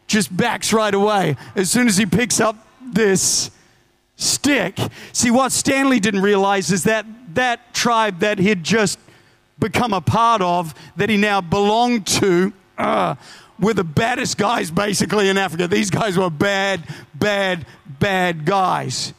just 0.07 0.35
backs 0.35 0.73
right 0.73 0.93
away 0.93 1.37
as 1.55 1.71
soon 1.71 1.87
as 1.87 1.97
he 1.97 2.05
picks 2.05 2.39
up 2.41 2.67
this 2.81 3.51
stick. 4.15 4.77
See, 5.11 5.31
what 5.31 5.51
Stanley 5.51 5.99
didn't 5.99 6.21
realize 6.21 6.71
is 6.71 6.83
that 6.83 7.05
that 7.35 7.73
tribe 7.73 8.19
that 8.19 8.37
he'd 8.37 8.63
just 8.63 8.99
become 9.59 9.93
a 9.93 10.01
part 10.01 10.41
of, 10.41 10.73
that 10.97 11.09
he 11.09 11.17
now 11.17 11.41
belonged 11.41 12.05
to, 12.07 12.53
uh, 12.83 13.15
were 13.59 13.73
the 13.73 13.83
baddest 13.83 14.37
guys 14.37 14.69
basically 14.69 15.29
in 15.29 15.37
Africa. 15.37 15.67
These 15.67 15.89
guys 15.89 16.17
were 16.17 16.29
bad, 16.29 16.83
bad, 17.15 17.65
bad 17.99 18.45
guys. 18.45 19.13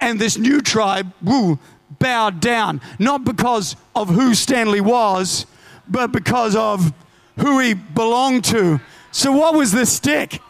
And 0.00 0.20
this 0.20 0.36
new 0.36 0.60
tribe, 0.60 1.12
woo, 1.22 1.58
bowed 1.98 2.40
down, 2.40 2.80
not 2.98 3.24
because 3.24 3.74
of 3.94 4.10
who 4.10 4.34
Stanley 4.34 4.82
was, 4.82 5.46
but 5.88 6.12
because 6.12 6.54
of 6.54 6.92
who 7.38 7.58
he 7.60 7.74
belonged 7.74 8.44
to. 8.44 8.80
So, 9.12 9.32
what 9.32 9.54
was 9.54 9.72
the 9.72 9.86
stick? 9.86 10.40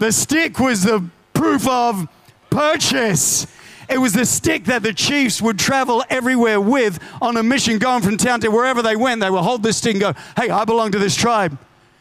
The 0.00 0.12
stick 0.12 0.58
was 0.58 0.84
the 0.84 1.04
proof 1.34 1.68
of 1.68 2.08
purchase. 2.48 3.46
It 3.88 3.98
was 3.98 4.12
the 4.12 4.26
stick 4.26 4.64
that 4.64 4.82
the 4.82 4.92
chiefs 4.92 5.40
would 5.40 5.58
travel 5.58 6.04
everywhere 6.10 6.60
with 6.60 6.98
on 7.20 7.36
a 7.36 7.42
mission, 7.42 7.78
going 7.78 8.02
from 8.02 8.16
town 8.16 8.40
to 8.40 8.48
wherever 8.48 8.82
they 8.82 8.96
went. 8.96 9.20
They 9.20 9.30
would 9.30 9.42
hold 9.42 9.62
this 9.62 9.76
stick 9.78 9.94
and 9.94 10.00
go, 10.00 10.12
Hey, 10.36 10.50
I 10.50 10.64
belong 10.64 10.92
to 10.92 10.98
this 10.98 11.14
tribe. 11.14 11.58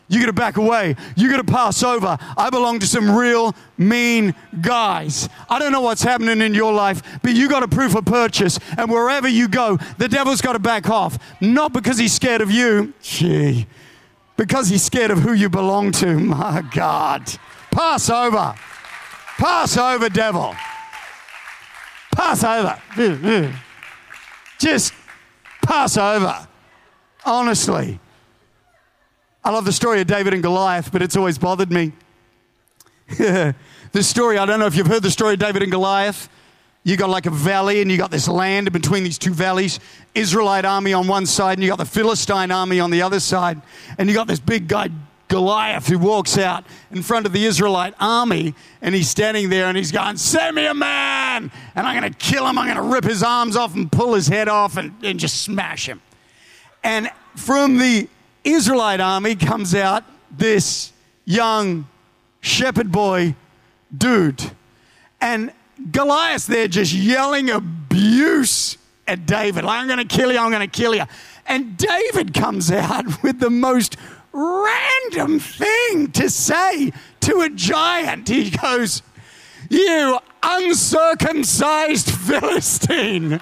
You 0.08 0.20
got 0.20 0.28
to 0.28 0.34
back 0.34 0.58
away. 0.58 0.96
You 1.16 1.30
got 1.32 1.38
to 1.38 1.44
pass 1.44 1.82
over. 1.82 2.18
I 2.38 2.50
belong 2.52 2.80
to 2.80 2.88
some 2.88 3.16
real 3.16 3.56
mean 3.78 4.36
guys. 4.62 5.30
I 5.50 5.58
don't 5.58 5.72
know 5.72 5.82
what's 5.82 6.04
happening 6.04 6.42
in 6.42 6.54
your 6.54 6.74
life, 6.74 7.02
but 7.24 7.34
you 7.34 7.50
got 7.50 7.64
a 7.64 7.68
proof 7.68 7.96
of 7.96 8.06
purchase. 8.06 8.60
And 8.78 8.92
wherever 8.92 9.28
you 9.28 9.48
go, 9.48 9.78
the 9.98 10.08
devil's 10.08 10.42
got 10.42 10.54
to 10.54 10.60
back 10.60 10.90
off. 10.90 11.18
Not 11.42 11.74
because 11.74 11.98
he's 11.98 12.14
scared 12.14 12.42
of 12.42 12.52
you, 12.52 12.94
gee, 13.02 13.66
because 14.38 14.70
he's 14.70 14.84
scared 14.84 15.10
of 15.10 15.20
who 15.20 15.34
you 15.34 15.50
belong 15.50 15.92
to. 15.94 16.20
My 16.20 16.62
God. 16.62 17.24
Pass 17.72 18.10
over. 18.10 18.54
Pass 19.38 19.76
over, 19.76 20.08
devil. 20.08 20.56
Pass 22.16 22.44
over. 22.44 23.54
Just 24.58 24.94
pass 25.62 25.98
over. 25.98 26.48
Honestly. 27.26 28.00
I 29.44 29.52
love 29.52 29.66
the 29.66 29.74
story 29.74 30.02
of 30.02 30.08
David 30.08 30.34
and 30.34 30.42
Goliath, 30.42 30.92
but 30.92 31.02
it's 31.02 31.16
always 31.16 31.38
bothered 31.38 31.72
me. 31.72 31.92
this 33.18 34.08
story, 34.08 34.40
I 34.40 34.46
don't 34.46 34.60
know 34.60 34.66
if 34.66 34.76
you've 34.76 34.88
heard 34.88 35.04
the 35.04 35.12
story 35.12 35.34
of 35.34 35.40
David 35.40 35.62
and 35.62 35.72
Goliath. 35.72 36.30
You 36.84 36.98
got 36.98 37.10
like 37.10 37.26
a 37.26 37.32
valley, 37.32 37.82
and 37.82 37.92
you 37.92 37.98
got 37.98 38.12
this 38.12 38.28
land 38.28 38.72
between 38.72 39.04
these 39.04 39.18
two 39.18 39.34
valleys. 39.34 39.80
Israelite 40.14 40.66
army 40.66 40.94
on 40.94 41.08
one 41.08 41.26
side, 41.26 41.58
and 41.58 41.64
you 41.64 41.70
got 41.70 41.78
the 41.78 41.86
Philistine 41.86 42.50
army 42.50 42.80
on 42.80 42.92
the 42.92 43.02
other 43.02 43.20
side. 43.20 43.62
And 43.98 44.08
you 44.08 44.16
got 44.16 44.28
this 44.28 44.40
big 44.40 44.68
guy, 44.68 44.90
Goliath 45.36 45.88
who 45.88 46.00
walks 46.00 46.38
out 46.38 46.64
in 46.92 47.04
front 47.04 47.26
of 47.26 47.34
the 47.34 47.44
Israelite 47.44 47.94
army 48.00 48.56
and 48.82 48.96
he's 48.96 49.10
standing 49.10 49.50
there 49.50 49.66
and 49.66 49.76
he's 49.76 49.92
going, 49.92 50.16
Send 50.16 50.56
me 50.56 50.66
a 50.66 50.74
man! 50.74 51.52
And 51.76 51.86
I'm 51.86 52.00
going 52.00 52.10
to 52.10 52.18
kill 52.18 52.48
him. 52.48 52.58
I'm 52.58 52.68
going 52.68 52.78
to 52.78 52.94
rip 52.94 53.04
his 53.04 53.22
arms 53.22 53.58
off 53.58 53.76
and 53.76 53.92
pull 53.92 54.14
his 54.14 54.30
head 54.30 54.48
off 54.48 54.78
and, 54.78 54.94
and 55.04 55.20
just 55.20 55.42
smash 55.42 55.90
him. 55.90 56.02
And 56.86 57.10
from 57.36 57.80
the 57.80 58.08
Israelite 58.46 59.02
army 59.02 59.36
comes 59.36 59.76
out 59.76 60.06
this 60.32 60.94
young 61.26 61.86
shepherd 62.40 62.90
boy 62.90 63.36
dude. 63.98 64.42
And 65.20 65.52
Goliath 65.92 66.48
there 66.48 66.70
just 66.70 66.94
yelling 66.94 67.50
abuse 67.50 68.78
at 69.06 69.26
David. 69.26 69.66
Like, 69.66 69.82
I'm 69.82 69.88
going 69.88 70.08
to 70.08 70.16
kill 70.16 70.32
you, 70.32 70.40
I'm 70.40 70.50
going 70.50 70.62
to 70.70 70.82
kill 70.82 70.96
you. 70.96 71.04
And 71.46 71.76
David 71.78 72.34
comes 72.34 72.72
out 72.72 73.06
with 73.24 73.40
the 73.40 73.50
most 73.50 73.98
random 74.36 75.40
thing 75.40 76.12
to 76.12 76.30
say 76.30 76.92
to 77.22 77.42
a 77.42 77.50
giant. 77.50 78.28
He 78.28 78.50
goes, 78.52 79.02
You 79.70 80.20
uncircumcised 80.44 82.12
Philistine. 82.12 83.40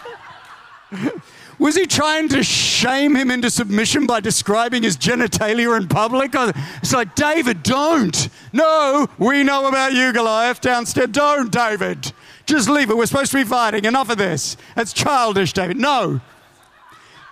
Was 1.59 1.75
he 1.75 1.85
trying 1.85 2.29
to 2.29 2.43
shame 2.43 3.15
him 3.15 3.31
into 3.31 3.50
submission 3.50 4.05
by 4.05 4.19
describing 4.19 4.83
his 4.83 4.97
genitalia 4.97 5.77
in 5.77 5.88
public? 5.88 6.31
It's 6.33 6.93
like, 6.93 7.15
David, 7.15 7.63
don't. 7.63 8.27
No, 8.51 9.07
we 9.17 9.43
know 9.43 9.67
about 9.67 9.93
you, 9.93 10.12
Goliath, 10.12 10.62
downstairs. 10.62 11.09
Don't, 11.12 11.51
David. 11.51 12.12
Just 12.45 12.69
leave 12.69 12.89
it. 12.89 12.97
We're 12.97 13.05
supposed 13.05 13.31
to 13.31 13.38
be 13.38 13.43
fighting. 13.43 13.85
Enough 13.85 14.09
of 14.09 14.17
this. 14.17 14.57
That's 14.75 14.93
childish, 14.93 15.53
David. 15.53 15.77
No. 15.77 16.21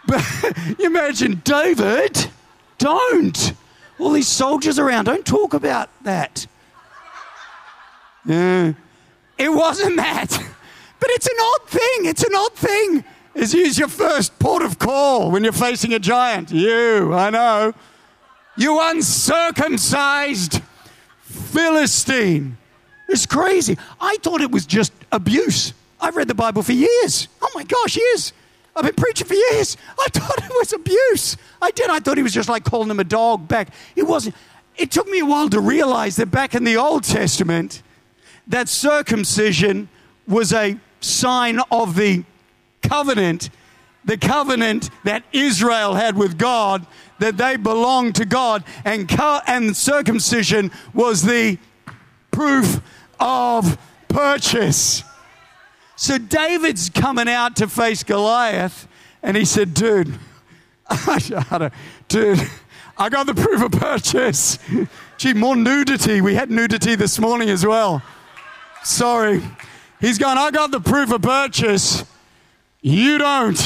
But 0.08 0.26
you 0.80 0.88
imagine, 0.88 1.42
David, 1.44 2.32
don't. 2.82 3.54
All 4.00 4.12
these 4.12 4.28
soldiers 4.28 4.80
around, 4.80 5.06
don't 5.06 5.26
talk 5.26 5.54
about 5.54 5.90
that. 6.04 6.48
Yeah. 8.26 8.74
It 9.38 9.50
wasn't 9.50 9.98
that. 9.98 10.38
But 11.02 11.10
it's 11.14 11.26
an 11.26 11.36
odd 11.42 11.68
thing. 11.68 12.06
It's 12.06 12.24
an 12.24 12.36
odd 12.36 12.54
thing. 12.54 13.04
Is 13.34 13.56
use 13.56 13.80
your 13.80 13.88
first 13.88 14.38
port 14.38 14.62
of 14.62 14.78
call 14.78 15.32
when 15.32 15.44
you're 15.44 15.52
facing 15.52 15.94
a 15.96 16.00
giant. 16.00 16.52
You, 16.52 17.12
I 17.12 17.32
know. 17.32 17.74
You 18.56 18.80
uncircumcised 18.80 20.62
Philistine. 21.24 22.56
It's 23.10 23.26
crazy. 23.26 23.80
I 24.00 24.18
thought 24.22 24.42
it 24.42 24.52
was 24.52 24.68
just 24.68 24.94
abuse. 25.12 25.74
I've 26.00 26.16
read 26.16 26.28
the 26.28 26.36
Bible 26.36 26.62
for 26.62 26.74
years. 26.74 27.28
Oh 27.42 27.50
my 27.56 27.64
gosh, 27.64 27.98
years. 27.98 28.32
I've 28.76 28.86
been 28.86 28.96
preaching 28.96 29.28
for 29.28 29.34
years. 29.34 29.78
I 30.00 30.08
thought 30.12 30.38
it 30.38 30.50
was 30.50 30.74
abuse. 30.74 31.38
I 31.62 31.72
did. 31.72 31.90
I 31.90 32.00
thought 32.00 32.18
he 32.18 32.24
was 32.24 32.34
just 32.34 32.50
like 32.50 32.64
calling 32.64 32.90
him 32.90 33.00
a 33.00 33.04
dog 33.04 33.48
back. 33.48 33.70
It 33.96 34.04
wasn't. 34.04 34.36
It 34.78 34.92
took 34.92 35.08
me 35.08 35.20
a 35.20 35.26
while 35.26 35.50
to 35.50 35.60
realize 35.60 36.16
that 36.16 36.32
back 36.32 36.56
in 36.56 36.64
the 36.64 36.78
Old 36.78 37.04
Testament, 37.04 37.84
that 38.48 38.70
circumcision 38.70 39.90
was 40.28 40.54
a 40.54 40.78
sign 41.02 41.60
of 41.70 41.96
the 41.96 42.24
covenant, 42.82 43.50
the 44.06 44.18
covenant 44.18 44.90
that 45.04 45.24
Israel 45.32 45.96
had 45.96 46.18
with 46.18 46.38
God, 46.38 46.86
that 47.20 47.38
they 47.38 47.58
belonged 47.58 48.16
to 48.16 48.26
God, 48.26 48.64
and, 48.86 49.08
co- 49.08 49.42
and 49.46 49.76
circumcision 49.76 50.72
was 50.94 51.24
the 51.24 51.58
proof 52.32 52.82
of 53.20 53.78
purchase. 54.08 55.04
So 56.02 56.18
David's 56.18 56.90
coming 56.90 57.30
out 57.30 57.58
to 57.58 57.68
face 57.68 58.02
Goliath, 58.02 58.88
and 59.22 59.38
he 59.38 59.46
said, 59.46 59.76
Dude, 59.76 60.08
dude, 62.08 62.40
I 62.98 63.08
got 63.08 63.28
the 63.28 63.36
proof 63.36 63.62
of 63.62 63.72
purchase. 63.72 64.58
Gee, 65.18 65.34
more 65.34 65.56
nudity. 65.56 66.20
We 66.22 66.34
had 66.34 66.50
nudity 66.50 66.96
this 66.96 67.20
morning 67.20 67.52
as 67.52 67.64
well. 67.64 68.02
Sorry. 68.84 69.44
He's 70.00 70.18
going, 70.18 70.40
I 70.40 70.50
got 70.50 70.72
the 70.72 70.80
proof 70.80 71.12
of 71.12 71.22
purchase. 71.22 72.04
You 72.82 73.20
don't. 73.20 73.62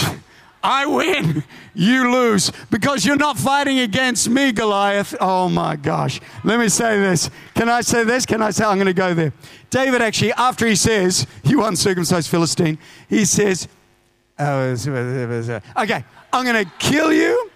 I 0.66 0.88
win. 0.88 1.44
You 1.76 2.12
lose 2.12 2.52
because 2.72 3.06
you're 3.06 3.18
not 3.18 3.38
fighting 3.38 3.80
against 3.80 4.28
me, 4.28 4.52
Goliath. 4.52 5.16
Oh 5.22 5.48
my 5.48 5.76
gosh. 5.76 6.20
Let 6.44 6.60
me 6.60 6.70
say 6.70 7.00
this. 7.00 7.30
Can 7.54 7.70
I 7.70 7.82
say 7.82 8.04
this? 8.04 8.26
Can 8.26 8.42
I 8.42 8.50
say 8.50 8.66
I'm 8.66 8.78
going 8.78 8.88
to 8.88 8.94
go 8.94 9.14
there? 9.14 9.32
David 9.70 10.02
actually, 10.02 10.34
after 10.34 10.66
he 10.66 10.76
says, 10.76 11.28
You 11.44 11.64
uncircumcised 11.64 12.30
Philistine, 12.30 12.80
he 13.08 13.26
says, 13.26 13.68
oh, 14.40 14.72
Okay, 15.78 16.04
I'm 16.34 16.44
going 16.44 16.66
to 16.66 16.72
kill 16.80 17.14
you. 17.14 17.52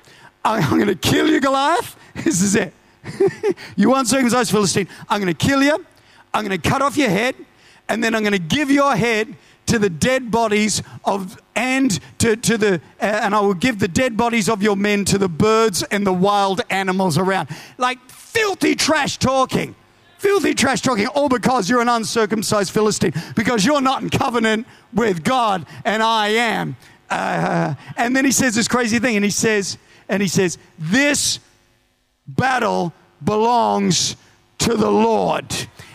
I'm 0.45 0.69
going 0.69 0.87
to 0.87 0.95
kill 0.95 1.27
you, 1.27 1.39
Goliath. 1.41 1.95
This 2.13 2.41
is 2.41 2.55
it. 2.55 2.73
you 3.75 3.95
uncircumcised 3.95 4.51
Philistine. 4.51 4.87
I'm 5.07 5.21
going 5.21 5.33
to 5.33 5.47
kill 5.47 5.63
you. 5.63 5.83
I'm 6.33 6.45
going 6.45 6.59
to 6.59 6.69
cut 6.69 6.81
off 6.81 6.97
your 6.97 7.09
head. 7.09 7.33
And 7.87 8.03
then 8.03 8.13
I'm 8.13 8.21
going 8.21 8.33
to 8.33 8.39
give 8.39 8.69
your 8.69 8.95
head 8.95 9.35
to 9.67 9.79
the 9.79 9.89
dead 9.89 10.31
bodies 10.31 10.83
of 11.05 11.39
and 11.59 11.99
to, 12.19 12.37
to 12.37 12.57
the 12.57 12.75
uh, 13.01 13.05
and 13.05 13.35
I 13.35 13.41
will 13.41 13.53
give 13.53 13.79
the 13.79 13.89
dead 13.89 14.15
bodies 14.15 14.47
of 14.47 14.63
your 14.63 14.77
men 14.77 15.03
to 15.05 15.17
the 15.17 15.27
birds 15.27 15.83
and 15.83 16.07
the 16.07 16.13
wild 16.13 16.61
animals 16.69 17.17
around. 17.17 17.49
Like 17.77 17.99
filthy 18.09 18.75
trash 18.75 19.17
talking. 19.17 19.75
Filthy 20.19 20.53
trash 20.53 20.81
talking, 20.81 21.07
all 21.07 21.29
because 21.29 21.69
you're 21.69 21.81
an 21.81 21.89
uncircumcised 21.89 22.71
Philistine, 22.71 23.13
because 23.35 23.65
you're 23.65 23.81
not 23.81 24.01
in 24.01 24.09
covenant 24.09 24.67
with 24.93 25.23
God, 25.23 25.65
and 25.85 26.03
I 26.03 26.27
am. 26.27 26.75
Uh, 27.09 27.75
and 27.95 28.13
then 28.15 28.25
he 28.25 28.31
says 28.31 28.53
this 28.53 28.67
crazy 28.67 28.99
thing, 28.99 29.15
and 29.15 29.23
he 29.23 29.31
says, 29.31 29.77
and 30.09 30.21
he 30.21 30.27
says, 30.27 30.57
this 30.77 31.39
battle 32.27 32.93
belongs 33.23 34.17
to 34.59 34.75
the 34.75 34.91
Lord. 34.91 35.45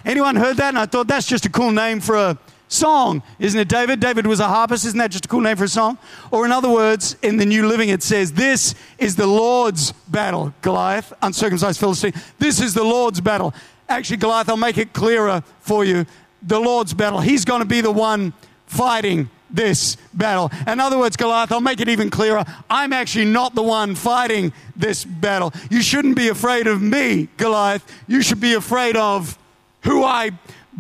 Anyone 0.07 0.37
heard 0.37 0.57
that? 0.57 0.71
And 0.71 0.79
I 0.79 0.87
thought 0.87 1.07
that's 1.07 1.27
just 1.27 1.45
a 1.45 1.51
cool 1.51 1.71
name 1.71 2.01
for 2.01 2.17
a 2.17 2.39
song, 2.75 3.23
isn't 3.39 3.59
it, 3.59 3.69
David? 3.69 4.01
David 4.01 4.27
was 4.27 4.41
a 4.41 4.49
harpist. 4.49 4.85
Isn't 4.85 4.99
that 4.99 5.11
just 5.11 5.27
a 5.27 5.29
cool 5.29 5.41
name 5.41 5.57
for 5.57 5.65
a 5.65 5.69
song? 5.69 5.99
Or, 6.31 6.45
in 6.45 6.53
other 6.53 6.71
words, 6.71 7.17
in 7.23 7.37
the 7.37 7.47
New 7.47 7.67
Living, 7.67 7.89
it 7.89 8.03
says, 8.03 8.33
This 8.33 8.75
is 8.99 9.17
the 9.17 9.27
Lord's 9.27 9.93
battle, 10.09 10.53
Goliath, 10.63 11.13
uncircumcised 11.23 11.79
Philistine. 11.81 12.13
This 12.39 12.61
is 12.61 12.75
the 12.75 12.85
Lord's 12.85 13.21
battle. 13.21 13.55
Actually, 13.89 14.19
Goliath, 14.19 14.49
I'll 14.49 14.57
make 14.57 14.79
it 14.79 14.93
clearer 14.93 15.43
for 15.61 15.85
you. 15.85 16.07
The 16.43 16.59
Lord's 16.59 16.93
battle. 16.93 17.21
He's 17.21 17.45
going 17.45 17.61
to 17.61 17.67
be 17.67 17.81
the 17.81 17.91
one 17.91 18.33
fighting 18.67 19.31
this 19.51 19.97
battle. 20.13 20.51
In 20.67 20.81
other 20.81 20.99
words, 20.99 21.17
Goliath, 21.17 21.53
I'll 21.53 21.61
make 21.61 21.81
it 21.81 21.89
even 21.89 22.11
clearer. 22.11 22.45
I'm 22.69 22.93
actually 22.93 23.27
not 23.27 23.55
the 23.55 23.63
one 23.63 23.95
fighting 23.95 24.53
this 24.77 25.05
battle. 25.05 25.53
You 25.71 25.81
shouldn't 25.81 26.17
be 26.17 26.29
afraid 26.29 26.67
of 26.67 26.83
me, 26.83 27.29
Goliath. 27.37 27.85
You 28.09 28.21
should 28.21 28.41
be 28.41 28.55
afraid 28.55 28.97
of 28.97 29.39
who 29.85 30.03
I 30.03 30.31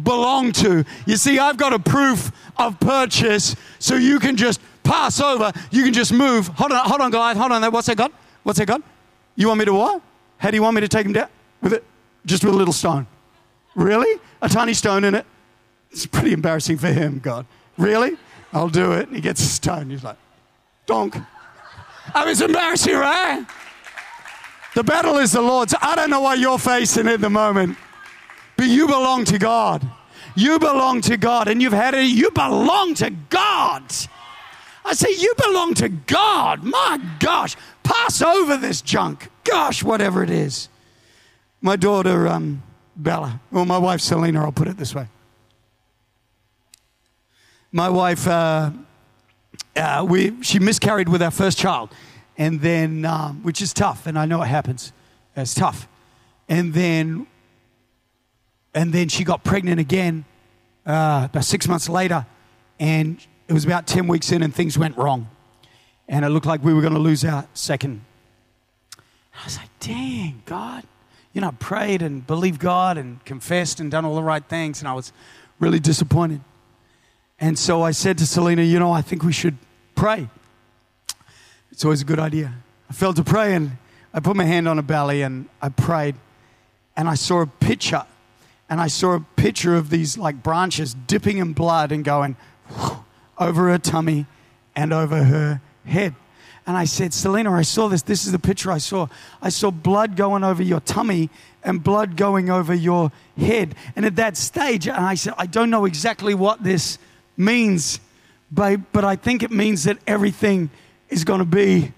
belong 0.02 0.52
to. 0.52 0.84
You 1.06 1.16
see, 1.16 1.38
I've 1.38 1.56
got 1.56 1.72
a 1.72 1.78
proof 1.78 2.32
of 2.56 2.78
purchase, 2.80 3.56
so 3.78 3.96
you 3.96 4.18
can 4.18 4.36
just 4.36 4.60
pass 4.82 5.20
over. 5.20 5.52
You 5.70 5.84
can 5.84 5.92
just 5.92 6.12
move. 6.12 6.48
Hold 6.48 6.72
on, 6.72 6.88
hold 6.88 7.00
on, 7.00 7.10
Goliath. 7.10 7.36
Hold 7.36 7.52
on. 7.52 7.60
There. 7.60 7.70
What's 7.70 7.86
that 7.86 7.96
got? 7.96 8.12
What's 8.42 8.58
that 8.58 8.66
got? 8.66 8.82
You 9.36 9.48
want 9.48 9.58
me 9.58 9.64
to 9.64 9.74
what? 9.74 10.02
How 10.38 10.50
do 10.50 10.56
you 10.56 10.62
want 10.62 10.74
me 10.74 10.80
to 10.80 10.88
take 10.88 11.06
him 11.06 11.12
down? 11.12 11.28
With 11.60 11.72
it? 11.72 11.84
Just 12.26 12.44
with 12.44 12.54
a 12.54 12.56
little 12.56 12.72
stone. 12.72 13.06
Really? 13.74 14.20
A 14.42 14.48
tiny 14.48 14.74
stone 14.74 15.04
in 15.04 15.14
it? 15.14 15.26
It's 15.90 16.06
pretty 16.06 16.32
embarrassing 16.32 16.78
for 16.78 16.88
him, 16.88 17.18
God. 17.18 17.46
Really? 17.76 18.16
I'll 18.52 18.68
do 18.68 18.92
it. 18.92 19.08
He 19.08 19.20
gets 19.20 19.40
a 19.40 19.46
stone. 19.46 19.90
He's 19.90 20.04
like, 20.04 20.16
donk. 20.86 21.16
I 22.14 22.24
was 22.24 22.40
embarrassing, 22.40 22.94
right? 22.94 23.44
The 24.74 24.84
battle 24.84 25.18
is 25.18 25.32
the 25.32 25.40
Lord's. 25.40 25.74
I 25.80 25.96
don't 25.96 26.10
know 26.10 26.20
what 26.20 26.38
you're 26.38 26.58
facing 26.58 27.08
at 27.08 27.20
the 27.20 27.30
moment. 27.30 27.76
But 28.56 28.66
you 28.66 28.86
belong 28.86 29.24
to 29.26 29.38
God. 29.38 29.86
You 30.36 30.58
belong 30.58 31.00
to 31.02 31.16
God, 31.16 31.48
and 31.48 31.62
you've 31.62 31.72
had 31.72 31.94
it. 31.94 32.06
You 32.06 32.30
belong 32.30 32.94
to 32.94 33.10
God. 33.30 33.82
I 34.84 34.92
say, 34.92 35.08
you 35.16 35.34
belong 35.38 35.74
to 35.74 35.88
God. 35.88 36.62
My 36.62 37.00
gosh, 37.18 37.56
pass 37.82 38.20
over 38.20 38.56
this 38.56 38.82
junk. 38.82 39.28
Gosh, 39.44 39.82
whatever 39.82 40.22
it 40.22 40.30
is. 40.30 40.68
My 41.60 41.76
daughter, 41.76 42.28
um, 42.28 42.62
Bella, 42.96 43.40
or 43.52 43.64
my 43.64 43.78
wife, 43.78 44.00
Selena, 44.00 44.44
I'll 44.44 44.52
put 44.52 44.68
it 44.68 44.76
this 44.76 44.94
way. 44.94 45.08
My 47.72 47.88
wife, 47.88 48.26
uh, 48.28 48.70
uh, 49.74 50.06
we, 50.08 50.42
she 50.42 50.58
miscarried 50.58 51.08
with 51.08 51.22
our 51.22 51.30
first 51.30 51.58
child, 51.58 51.90
and 52.36 52.60
then, 52.60 53.04
um, 53.04 53.42
which 53.42 53.62
is 53.62 53.72
tough, 53.72 54.06
and 54.06 54.18
I 54.18 54.26
know 54.26 54.42
it 54.42 54.46
happens. 54.46 54.92
It's 55.36 55.54
tough. 55.54 55.88
And 56.48 56.74
then 56.74 57.26
and 58.74 58.92
then 58.92 59.08
she 59.08 59.24
got 59.24 59.44
pregnant 59.44 59.80
again 59.80 60.24
uh, 60.86 61.28
about 61.30 61.44
six 61.44 61.68
months 61.68 61.88
later, 61.88 62.26
and 62.78 63.24
it 63.48 63.52
was 63.52 63.64
about 63.64 63.86
10 63.86 64.06
weeks 64.06 64.32
in, 64.32 64.42
and 64.42 64.54
things 64.54 64.76
went 64.76 64.96
wrong. 64.96 65.28
And 66.08 66.24
it 66.24 66.28
looked 66.28 66.46
like 66.46 66.62
we 66.62 66.74
were 66.74 66.80
going 66.80 66.92
to 66.92 66.98
lose 66.98 67.24
our 67.24 67.46
second. 67.54 68.04
I 68.98 69.44
was 69.44 69.56
like, 69.56 69.70
dang, 69.80 70.42
God. 70.44 70.84
You 71.32 71.40
know, 71.40 71.48
I 71.48 71.52
prayed 71.52 72.02
and 72.02 72.26
believed 72.26 72.60
God 72.60 72.98
and 72.98 73.24
confessed 73.24 73.80
and 73.80 73.90
done 73.90 74.04
all 74.04 74.14
the 74.14 74.22
right 74.22 74.44
things, 74.44 74.80
and 74.80 74.88
I 74.88 74.92
was 74.92 75.12
really 75.58 75.80
disappointed. 75.80 76.40
And 77.40 77.58
so 77.58 77.82
I 77.82 77.90
said 77.90 78.18
to 78.18 78.26
Selena, 78.26 78.62
you 78.62 78.78
know, 78.78 78.92
I 78.92 79.02
think 79.02 79.22
we 79.22 79.32
should 79.32 79.56
pray. 79.94 80.28
It's 81.72 81.84
always 81.84 82.02
a 82.02 82.04
good 82.04 82.20
idea. 82.20 82.54
I 82.88 82.92
fell 82.92 83.12
to 83.14 83.24
pray, 83.24 83.54
and 83.54 83.72
I 84.12 84.20
put 84.20 84.36
my 84.36 84.44
hand 84.44 84.68
on 84.68 84.76
her 84.76 84.82
belly 84.82 85.22
and 85.22 85.48
I 85.60 85.70
prayed, 85.70 86.14
and 86.96 87.08
I 87.08 87.14
saw 87.14 87.40
a 87.40 87.46
picture 87.46 88.04
and 88.68 88.80
I 88.80 88.86
saw 88.86 89.14
a 89.14 89.20
picture 89.20 89.74
of 89.74 89.90
these 89.90 90.16
like 90.16 90.42
branches 90.42 90.94
dipping 90.94 91.38
in 91.38 91.52
blood 91.52 91.92
and 91.92 92.04
going 92.04 92.36
over 93.38 93.68
her 93.68 93.78
tummy 93.78 94.26
and 94.74 94.92
over 94.92 95.24
her 95.24 95.60
head. 95.84 96.14
And 96.66 96.76
I 96.76 96.86
said, 96.86 97.12
Selena, 97.12 97.52
I 97.52 97.62
saw 97.62 97.88
this. 97.88 98.02
This 98.02 98.24
is 98.24 98.32
the 98.32 98.38
picture 98.38 98.72
I 98.72 98.78
saw. 98.78 99.08
I 99.42 99.50
saw 99.50 99.70
blood 99.70 100.16
going 100.16 100.42
over 100.44 100.62
your 100.62 100.80
tummy 100.80 101.28
and 101.62 101.82
blood 101.82 102.16
going 102.16 102.48
over 102.48 102.72
your 102.72 103.12
head. 103.36 103.74
And 103.96 104.06
at 104.06 104.16
that 104.16 104.36
stage, 104.36 104.88
and 104.88 104.96
I 104.96 105.14
said, 105.14 105.34
I 105.36 105.46
don't 105.46 105.68
know 105.68 105.84
exactly 105.84 106.34
what 106.34 106.62
this 106.62 106.98
means, 107.36 108.00
babe, 108.52 108.82
but 108.92 109.04
I 109.04 109.16
think 109.16 109.42
it 109.42 109.50
means 109.50 109.84
that 109.84 109.98
everything 110.06 110.70
is 111.10 111.24
going 111.24 111.40
to 111.40 111.44
be 111.44 111.92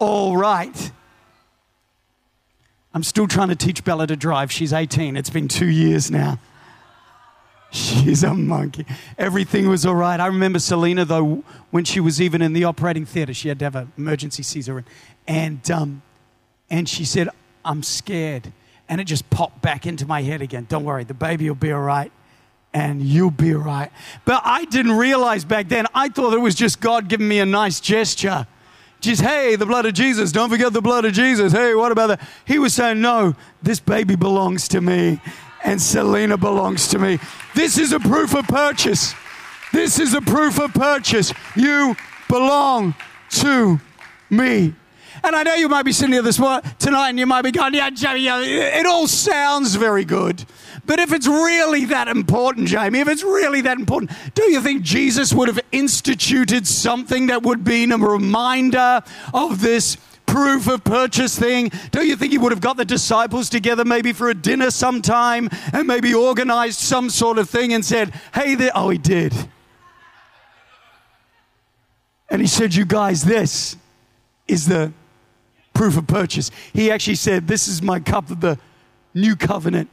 all 0.00 0.36
right. 0.36 0.90
I'm 2.92 3.02
still 3.02 3.28
trying 3.28 3.48
to 3.48 3.56
teach 3.56 3.84
Bella 3.84 4.06
to 4.06 4.16
drive. 4.16 4.50
She's 4.50 4.72
18. 4.72 5.16
It's 5.16 5.30
been 5.30 5.48
two 5.48 5.68
years 5.68 6.10
now. 6.10 6.38
She's 7.70 8.24
a 8.24 8.34
monkey. 8.34 8.84
Everything 9.16 9.68
was 9.68 9.86
all 9.86 9.94
right. 9.94 10.18
I 10.18 10.26
remember 10.26 10.58
Selena, 10.58 11.04
though, 11.04 11.44
when 11.70 11.84
she 11.84 12.00
was 12.00 12.20
even 12.20 12.42
in 12.42 12.52
the 12.52 12.64
operating 12.64 13.06
theater, 13.06 13.32
she 13.32 13.48
had 13.48 13.60
to 13.60 13.64
have 13.64 13.76
an 13.76 13.92
emergency 13.96 14.42
Caesar. 14.42 14.84
And, 15.28 15.70
um, 15.70 16.02
and 16.68 16.88
she 16.88 17.04
said, 17.04 17.28
I'm 17.64 17.84
scared. 17.84 18.52
And 18.88 19.00
it 19.00 19.04
just 19.04 19.30
popped 19.30 19.62
back 19.62 19.86
into 19.86 20.04
my 20.04 20.22
head 20.22 20.42
again. 20.42 20.66
Don't 20.68 20.82
worry, 20.82 21.04
the 21.04 21.14
baby 21.14 21.48
will 21.48 21.54
be 21.54 21.70
all 21.70 21.80
right 21.80 22.10
and 22.72 23.02
you'll 23.02 23.30
be 23.30 23.54
all 23.54 23.60
right. 23.60 23.90
But 24.24 24.42
I 24.44 24.64
didn't 24.64 24.92
realize 24.92 25.44
back 25.44 25.68
then, 25.68 25.86
I 25.94 26.08
thought 26.08 26.32
it 26.32 26.38
was 26.38 26.54
just 26.54 26.80
God 26.80 27.08
giving 27.08 27.28
me 27.28 27.40
a 27.40 27.46
nice 27.46 27.80
gesture. 27.80 28.46
Just, 29.00 29.22
hey, 29.22 29.56
the 29.56 29.66
blood 29.66 29.86
of 29.86 29.94
Jesus, 29.94 30.30
don't 30.30 30.50
forget 30.50 30.72
the 30.72 30.82
blood 30.82 31.04
of 31.04 31.12
Jesus. 31.12 31.52
Hey, 31.52 31.74
what 31.74 31.90
about 31.90 32.08
that? 32.08 32.20
He 32.44 32.58
was 32.58 32.74
saying, 32.74 33.00
no, 33.00 33.34
this 33.62 33.80
baby 33.80 34.14
belongs 34.14 34.68
to 34.68 34.80
me, 34.80 35.20
and 35.64 35.80
Selena 35.80 36.36
belongs 36.36 36.88
to 36.88 36.98
me. 36.98 37.18
This 37.54 37.78
is 37.78 37.92
a 37.92 38.00
proof 38.00 38.34
of 38.34 38.46
purchase. 38.46 39.14
This 39.72 39.98
is 39.98 40.12
a 40.14 40.20
proof 40.20 40.60
of 40.60 40.74
purchase. 40.74 41.32
You 41.56 41.96
belong 42.28 42.94
to 43.30 43.80
me. 44.28 44.74
And 45.22 45.36
I 45.36 45.42
know 45.42 45.54
you 45.54 45.68
might 45.68 45.84
be 45.84 45.92
sitting 45.92 46.12
here 46.12 46.22
this 46.22 46.38
morning, 46.38 46.70
tonight 46.78 47.10
and 47.10 47.18
you 47.18 47.26
might 47.26 47.42
be 47.42 47.50
going, 47.50 47.74
yeah, 47.74 47.90
Jamie, 47.90 48.26
it 48.26 48.86
all 48.86 49.06
sounds 49.06 49.74
very 49.74 50.04
good. 50.04 50.44
But 50.90 50.98
if 50.98 51.12
it's 51.12 51.28
really 51.28 51.84
that 51.84 52.08
important, 52.08 52.66
Jamie, 52.66 52.98
if 52.98 53.06
it's 53.06 53.22
really 53.22 53.60
that 53.60 53.78
important, 53.78 54.10
do 54.34 54.50
you 54.50 54.60
think 54.60 54.82
Jesus 54.82 55.32
would 55.32 55.46
have 55.46 55.60
instituted 55.70 56.66
something 56.66 57.28
that 57.28 57.44
would 57.44 57.62
be 57.62 57.84
a 57.84 57.96
reminder 57.96 59.00
of 59.32 59.60
this? 59.60 59.96
proof 60.26 60.66
of 60.68 60.82
purchase 60.82 61.38
thing? 61.38 61.70
Don't 61.92 62.08
you 62.08 62.16
think 62.16 62.32
he 62.32 62.38
would 62.38 62.50
have 62.50 62.60
got 62.60 62.76
the 62.76 62.84
disciples 62.84 63.48
together 63.48 63.84
maybe 63.84 64.12
for 64.12 64.30
a 64.30 64.34
dinner 64.34 64.70
sometime 64.72 65.48
and 65.72 65.86
maybe 65.86 66.12
organized 66.12 66.80
some 66.80 67.08
sort 67.08 67.38
of 67.38 67.48
thing 67.48 67.72
and 67.72 67.84
said, 67.84 68.12
hey, 68.34 68.56
there? 68.56 68.72
Oh, 68.74 68.90
he 68.90 68.98
did. 68.98 69.32
And 72.28 72.40
he 72.40 72.48
said, 72.48 72.74
You 72.74 72.84
guys, 72.84 73.22
this 73.22 73.76
is 74.48 74.66
the 74.66 74.92
proof 75.72 75.96
of 75.96 76.08
purchase. 76.08 76.50
He 76.72 76.90
actually 76.90 77.16
said, 77.16 77.46
This 77.46 77.68
is 77.68 77.80
my 77.80 78.00
cup 78.00 78.30
of 78.30 78.40
the 78.40 78.58
new 79.14 79.36
covenant. 79.36 79.88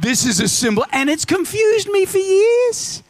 This 0.00 0.26
is 0.26 0.40
a 0.40 0.48
symbol. 0.48 0.84
And 0.92 1.08
it's 1.08 1.24
confused 1.24 1.88
me 1.88 2.04
for 2.04 2.18
years. 2.18 3.02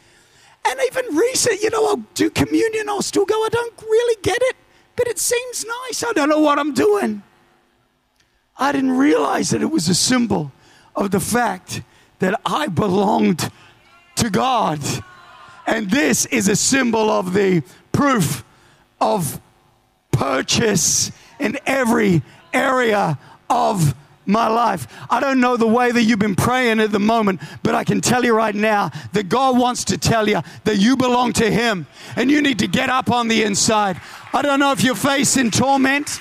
And 0.67 0.79
even 0.87 1.15
recent, 1.15 1.61
you 1.61 1.69
know, 1.69 1.85
I'll 1.87 2.03
do 2.13 2.29
communion, 2.29 2.89
I'll 2.89 3.01
still 3.01 3.25
go, 3.25 3.35
I 3.35 3.49
don't 3.49 3.81
really 3.81 4.21
get 4.21 4.37
it, 4.41 4.57
but 4.95 5.07
it 5.07 5.17
seems 5.17 5.65
nice. 5.65 6.03
I 6.03 6.11
don't 6.11 6.29
know 6.29 6.41
what 6.41 6.59
I'm 6.59 6.73
doing. 6.73 7.23
I 8.57 8.71
didn't 8.71 8.97
realize 8.97 9.51
that 9.51 9.61
it 9.61 9.71
was 9.71 9.87
a 9.87 9.95
symbol 9.95 10.51
of 10.95 11.11
the 11.11 11.19
fact 11.19 11.83
that 12.19 12.39
I 12.45 12.67
belonged 12.67 13.49
to 14.15 14.29
God. 14.29 14.81
And 15.65 15.89
this 15.89 16.25
is 16.25 16.47
a 16.47 16.55
symbol 16.55 17.09
of 17.09 17.33
the 17.33 17.61
proof 17.91 18.43
of 18.99 19.39
purchase 20.11 21.11
in 21.39 21.59
every 21.65 22.23
area 22.51 23.19
of 23.49 23.95
my 24.27 24.47
life. 24.47 24.87
I 25.09 25.19
don't 25.19 25.39
know 25.39 25.57
the 25.57 25.67
way 25.67 25.91
that 25.91 26.03
you've 26.03 26.19
been 26.19 26.35
praying 26.35 26.79
at 26.79 26.91
the 26.91 26.99
moment, 26.99 27.41
but 27.63 27.75
I 27.75 27.83
can 27.83 28.01
tell 28.01 28.23
you 28.23 28.33
right 28.33 28.55
now 28.55 28.91
that 29.13 29.29
God 29.29 29.57
wants 29.57 29.85
to 29.85 29.97
tell 29.97 30.27
you 30.27 30.41
that 30.65 30.77
you 30.77 30.97
belong 30.97 31.33
to 31.33 31.49
Him 31.49 31.87
and 32.15 32.29
you 32.29 32.41
need 32.41 32.59
to 32.59 32.67
get 32.67 32.89
up 32.89 33.09
on 33.09 33.27
the 33.27 33.43
inside. 33.43 33.99
I 34.33 34.41
don't 34.41 34.59
know 34.59 34.71
if 34.71 34.83
you're 34.83 34.95
facing 34.95 35.51
torment. 35.51 36.19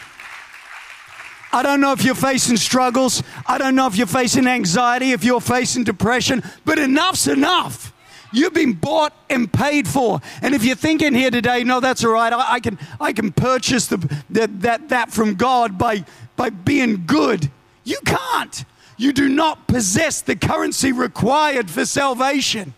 I 1.52 1.62
don't 1.62 1.80
know 1.80 1.92
if 1.92 2.04
you're 2.04 2.14
facing 2.14 2.56
struggles. 2.56 3.22
I 3.46 3.58
don't 3.58 3.74
know 3.74 3.86
if 3.86 3.96
you're 3.96 4.06
facing 4.06 4.46
anxiety, 4.46 5.12
if 5.12 5.24
you're 5.24 5.40
facing 5.40 5.84
depression, 5.84 6.42
but 6.64 6.78
enough's 6.78 7.28
enough. 7.28 7.92
You've 8.32 8.52
been 8.52 8.74
bought 8.74 9.14
and 9.30 9.50
paid 9.50 9.88
for. 9.88 10.20
And 10.42 10.54
if 10.54 10.64
you're 10.64 10.76
thinking 10.76 11.14
here 11.14 11.30
today, 11.30 11.64
no, 11.64 11.80
that's 11.80 12.04
all 12.04 12.12
right, 12.12 12.32
I, 12.32 12.54
I 12.54 12.60
can, 12.60 12.78
I 13.00 13.12
can 13.12 13.32
purchase 13.32 13.86
the, 13.86 13.96
the, 14.28 14.46
that, 14.58 14.90
that 14.90 15.10
from 15.10 15.34
God 15.34 15.78
by, 15.78 16.04
by 16.36 16.50
being 16.50 17.04
good. 17.06 17.50
You 17.87 17.99
can't. 18.05 18.64
You 18.99 19.12
do 19.12 19.29
not 19.29 19.68
possess 19.68 20.20
the 20.20 20.35
currency 20.37 20.90
required 20.90 21.70
for 21.70 21.87
salvation. 21.87 22.75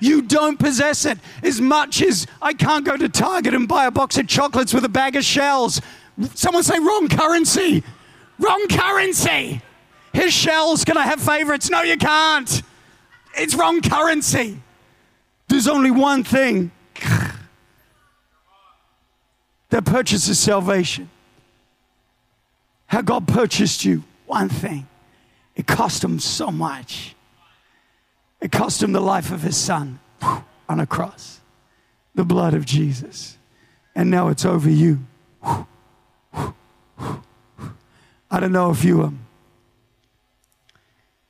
You 0.00 0.22
don't 0.22 0.58
possess 0.58 1.04
it 1.04 1.18
as 1.42 1.60
much 1.60 2.00
as 2.00 2.26
I 2.40 2.54
can't 2.54 2.84
go 2.84 2.96
to 2.96 3.08
Target 3.08 3.52
and 3.52 3.68
buy 3.68 3.86
a 3.86 3.90
box 3.90 4.16
of 4.16 4.26
chocolates 4.26 4.72
with 4.72 4.84
a 4.84 4.88
bag 4.88 5.16
of 5.16 5.24
shells. 5.24 5.82
Someone 6.34 6.62
say, 6.62 6.78
wrong 6.78 7.08
currency. 7.08 7.84
Wrong 8.38 8.66
currency. 8.68 9.60
His 10.14 10.32
shells, 10.32 10.84
can 10.84 10.96
I 10.96 11.02
have 11.02 11.20
favorites? 11.20 11.68
No, 11.68 11.82
you 11.82 11.98
can't. 11.98 12.62
It's 13.36 13.54
wrong 13.54 13.82
currency. 13.82 14.60
There's 15.48 15.68
only 15.68 15.90
one 15.90 16.24
thing 16.24 16.70
that 19.68 19.84
purchases 19.84 20.38
salvation. 20.38 21.10
How 22.86 23.02
God 23.02 23.28
purchased 23.28 23.84
you, 23.84 24.04
one 24.28 24.48
thing. 24.48 24.86
It 25.56 25.66
cost 25.66 26.04
him 26.04 26.20
so 26.20 26.50
much. 26.50 27.14
It 28.40 28.52
cost 28.52 28.82
him 28.82 28.92
the 28.92 29.00
life 29.00 29.32
of 29.32 29.42
his 29.42 29.56
son 29.56 29.98
on 30.68 30.78
a 30.80 30.86
cross, 30.86 31.40
the 32.14 32.24
blood 32.24 32.54
of 32.54 32.64
Jesus. 32.64 33.36
And 33.94 34.10
now 34.10 34.28
it's 34.28 34.44
over 34.44 34.70
you. 34.70 35.00
I 38.30 38.40
don't 38.40 38.52
know 38.52 38.70
if 38.70 38.84
you 38.84 39.02
are 39.02 39.12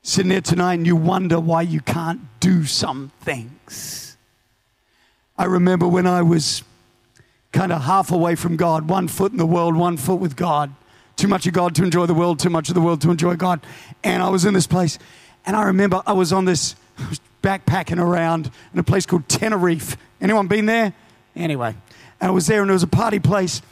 sitting 0.02 0.30
there 0.30 0.40
tonight 0.40 0.74
and 0.74 0.86
you 0.86 0.96
wonder 0.96 1.38
why 1.38 1.62
you 1.62 1.80
can't 1.80 2.20
do 2.40 2.64
some 2.64 3.12
things. 3.20 4.16
I 5.36 5.44
remember 5.44 5.86
when 5.86 6.06
I 6.06 6.22
was 6.22 6.62
kind 7.52 7.72
of 7.72 7.82
half 7.82 8.10
away 8.10 8.34
from 8.34 8.56
God, 8.56 8.88
one 8.88 9.08
foot 9.08 9.32
in 9.32 9.38
the 9.38 9.46
world, 9.46 9.76
one 9.76 9.96
foot 9.96 10.20
with 10.20 10.34
God. 10.36 10.74
Too 11.18 11.26
much 11.28 11.48
of 11.48 11.52
God 11.52 11.74
to 11.74 11.82
enjoy 11.82 12.06
the 12.06 12.14
world, 12.14 12.38
too 12.38 12.48
much 12.48 12.68
of 12.68 12.76
the 12.76 12.80
world 12.80 13.00
to 13.02 13.10
enjoy 13.10 13.34
God. 13.34 13.60
And 14.04 14.22
I 14.22 14.28
was 14.28 14.44
in 14.44 14.54
this 14.54 14.68
place, 14.68 15.00
and 15.44 15.56
I 15.56 15.64
remember 15.64 16.00
I 16.06 16.12
was 16.12 16.32
on 16.32 16.44
this 16.44 16.76
backpacking 17.42 18.00
around 18.00 18.52
in 18.72 18.78
a 18.78 18.84
place 18.84 19.04
called 19.04 19.28
Tenerife. 19.28 19.96
Anyone 20.20 20.46
been 20.46 20.66
there? 20.66 20.94
Anyway, 21.34 21.74
and 22.20 22.28
I 22.28 22.30
was 22.30 22.46
there, 22.46 22.62
and 22.62 22.70
it 22.70 22.72
was 22.72 22.84
a 22.84 22.86
party 22.86 23.18
place. 23.18 23.62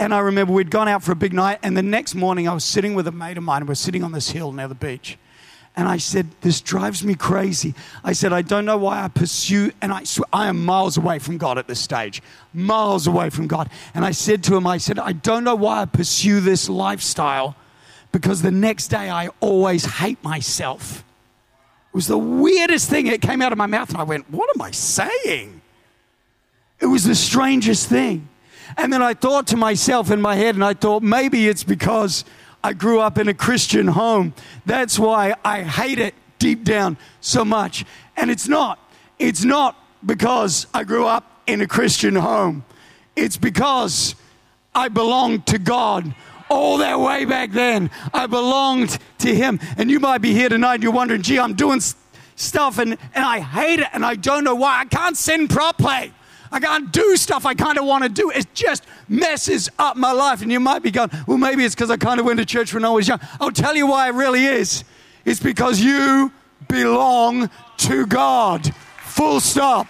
And 0.00 0.12
I 0.12 0.18
remember 0.18 0.52
we'd 0.52 0.72
gone 0.72 0.88
out 0.88 1.04
for 1.04 1.12
a 1.12 1.16
big 1.16 1.32
night, 1.32 1.60
and 1.62 1.76
the 1.76 1.82
next 1.82 2.16
morning 2.16 2.48
I 2.48 2.52
was 2.52 2.64
sitting 2.64 2.94
with 2.94 3.06
a 3.06 3.12
mate 3.12 3.38
of 3.38 3.44
mine, 3.44 3.62
and 3.62 3.68
we're 3.68 3.76
sitting 3.76 4.02
on 4.02 4.10
this 4.10 4.30
hill 4.30 4.50
near 4.50 4.66
the 4.66 4.74
beach. 4.74 5.18
And 5.78 5.86
I 5.86 5.98
said, 5.98 6.26
This 6.40 6.60
drives 6.60 7.04
me 7.04 7.14
crazy. 7.14 7.72
I 8.02 8.12
said, 8.12 8.32
I 8.32 8.42
don't 8.42 8.64
know 8.64 8.76
why 8.76 9.04
I 9.04 9.06
pursue, 9.06 9.70
and 9.80 9.92
I, 9.92 10.02
I 10.32 10.48
am 10.48 10.64
miles 10.64 10.96
away 10.96 11.20
from 11.20 11.38
God 11.38 11.56
at 11.56 11.68
this 11.68 11.78
stage, 11.78 12.20
miles 12.52 13.06
away 13.06 13.30
from 13.30 13.46
God. 13.46 13.70
And 13.94 14.04
I 14.04 14.10
said 14.10 14.42
to 14.44 14.56
him, 14.56 14.66
I 14.66 14.78
said, 14.78 14.98
I 14.98 15.12
don't 15.12 15.44
know 15.44 15.54
why 15.54 15.82
I 15.82 15.84
pursue 15.84 16.40
this 16.40 16.68
lifestyle 16.68 17.54
because 18.10 18.42
the 18.42 18.50
next 18.50 18.88
day 18.88 19.08
I 19.08 19.28
always 19.38 19.84
hate 19.84 20.22
myself. 20.24 21.04
It 21.92 21.94
was 21.94 22.08
the 22.08 22.18
weirdest 22.18 22.90
thing. 22.90 23.06
It 23.06 23.22
came 23.22 23.40
out 23.40 23.52
of 23.52 23.58
my 23.58 23.66
mouth, 23.66 23.90
and 23.90 23.98
I 23.98 24.02
went, 24.02 24.28
What 24.30 24.50
am 24.56 24.60
I 24.60 24.72
saying? 24.72 25.60
It 26.80 26.86
was 26.86 27.04
the 27.04 27.14
strangest 27.14 27.88
thing. 27.88 28.28
And 28.76 28.92
then 28.92 29.00
I 29.00 29.14
thought 29.14 29.46
to 29.48 29.56
myself 29.56 30.10
in 30.10 30.20
my 30.20 30.34
head, 30.34 30.56
and 30.56 30.64
I 30.64 30.74
thought, 30.74 31.04
maybe 31.04 31.46
it's 31.46 31.62
because 31.62 32.24
I 32.62 32.72
grew 32.72 33.00
up 33.00 33.18
in 33.18 33.28
a 33.28 33.34
Christian 33.34 33.88
home. 33.88 34.34
That's 34.66 34.98
why 34.98 35.34
I 35.44 35.62
hate 35.62 35.98
it 35.98 36.14
deep 36.38 36.64
down 36.64 36.96
so 37.20 37.44
much. 37.44 37.84
And 38.16 38.30
it's 38.30 38.48
not. 38.48 38.78
It's 39.18 39.44
not 39.44 39.76
because 40.04 40.66
I 40.74 40.84
grew 40.84 41.06
up 41.06 41.42
in 41.46 41.60
a 41.60 41.66
Christian 41.66 42.14
home. 42.16 42.64
It's 43.16 43.36
because 43.36 44.14
I 44.74 44.88
belonged 44.88 45.46
to 45.48 45.58
God 45.58 46.14
all 46.48 46.78
that 46.78 47.00
way 47.00 47.24
back 47.24 47.52
then. 47.52 47.90
I 48.12 48.26
belonged 48.26 48.98
to 49.18 49.34
Him. 49.34 49.60
And 49.76 49.90
you 49.90 50.00
might 50.00 50.18
be 50.18 50.32
here 50.32 50.48
tonight 50.48 50.74
and 50.74 50.82
you're 50.82 50.92
wondering, 50.92 51.22
gee, 51.22 51.38
I'm 51.38 51.54
doing 51.54 51.80
stuff 52.36 52.78
and, 52.78 52.96
and 53.14 53.24
I 53.24 53.40
hate 53.40 53.80
it 53.80 53.88
and 53.92 54.04
I 54.04 54.14
don't 54.14 54.44
know 54.44 54.54
why. 54.54 54.80
I 54.80 54.84
can't 54.84 55.16
sin 55.16 55.48
properly. 55.48 56.12
I 56.50 56.60
can't 56.60 56.92
do 56.92 57.16
stuff 57.16 57.46
I 57.46 57.54
kind 57.54 57.78
of 57.78 57.84
want 57.84 58.04
to 58.04 58.08
do. 58.08 58.30
It 58.30 58.52
just 58.54 58.84
messes 59.08 59.68
up 59.78 59.96
my 59.96 60.12
life. 60.12 60.42
And 60.42 60.50
you 60.50 60.60
might 60.60 60.82
be 60.82 60.90
going, 60.90 61.10
well, 61.26 61.38
maybe 61.38 61.64
it's 61.64 61.74
because 61.74 61.90
I 61.90 61.96
kind 61.96 62.20
of 62.20 62.26
went 62.26 62.38
to 62.38 62.46
church 62.46 62.72
when 62.74 62.84
I 62.84 62.90
was 62.90 63.08
young. 63.08 63.20
I'll 63.40 63.50
tell 63.50 63.76
you 63.76 63.86
why 63.86 64.08
it 64.08 64.12
really 64.12 64.44
is. 64.44 64.84
It's 65.24 65.40
because 65.40 65.80
you 65.80 66.32
belong 66.68 67.50
to 67.78 68.06
God. 68.06 68.74
Full 69.02 69.40
stop. 69.40 69.86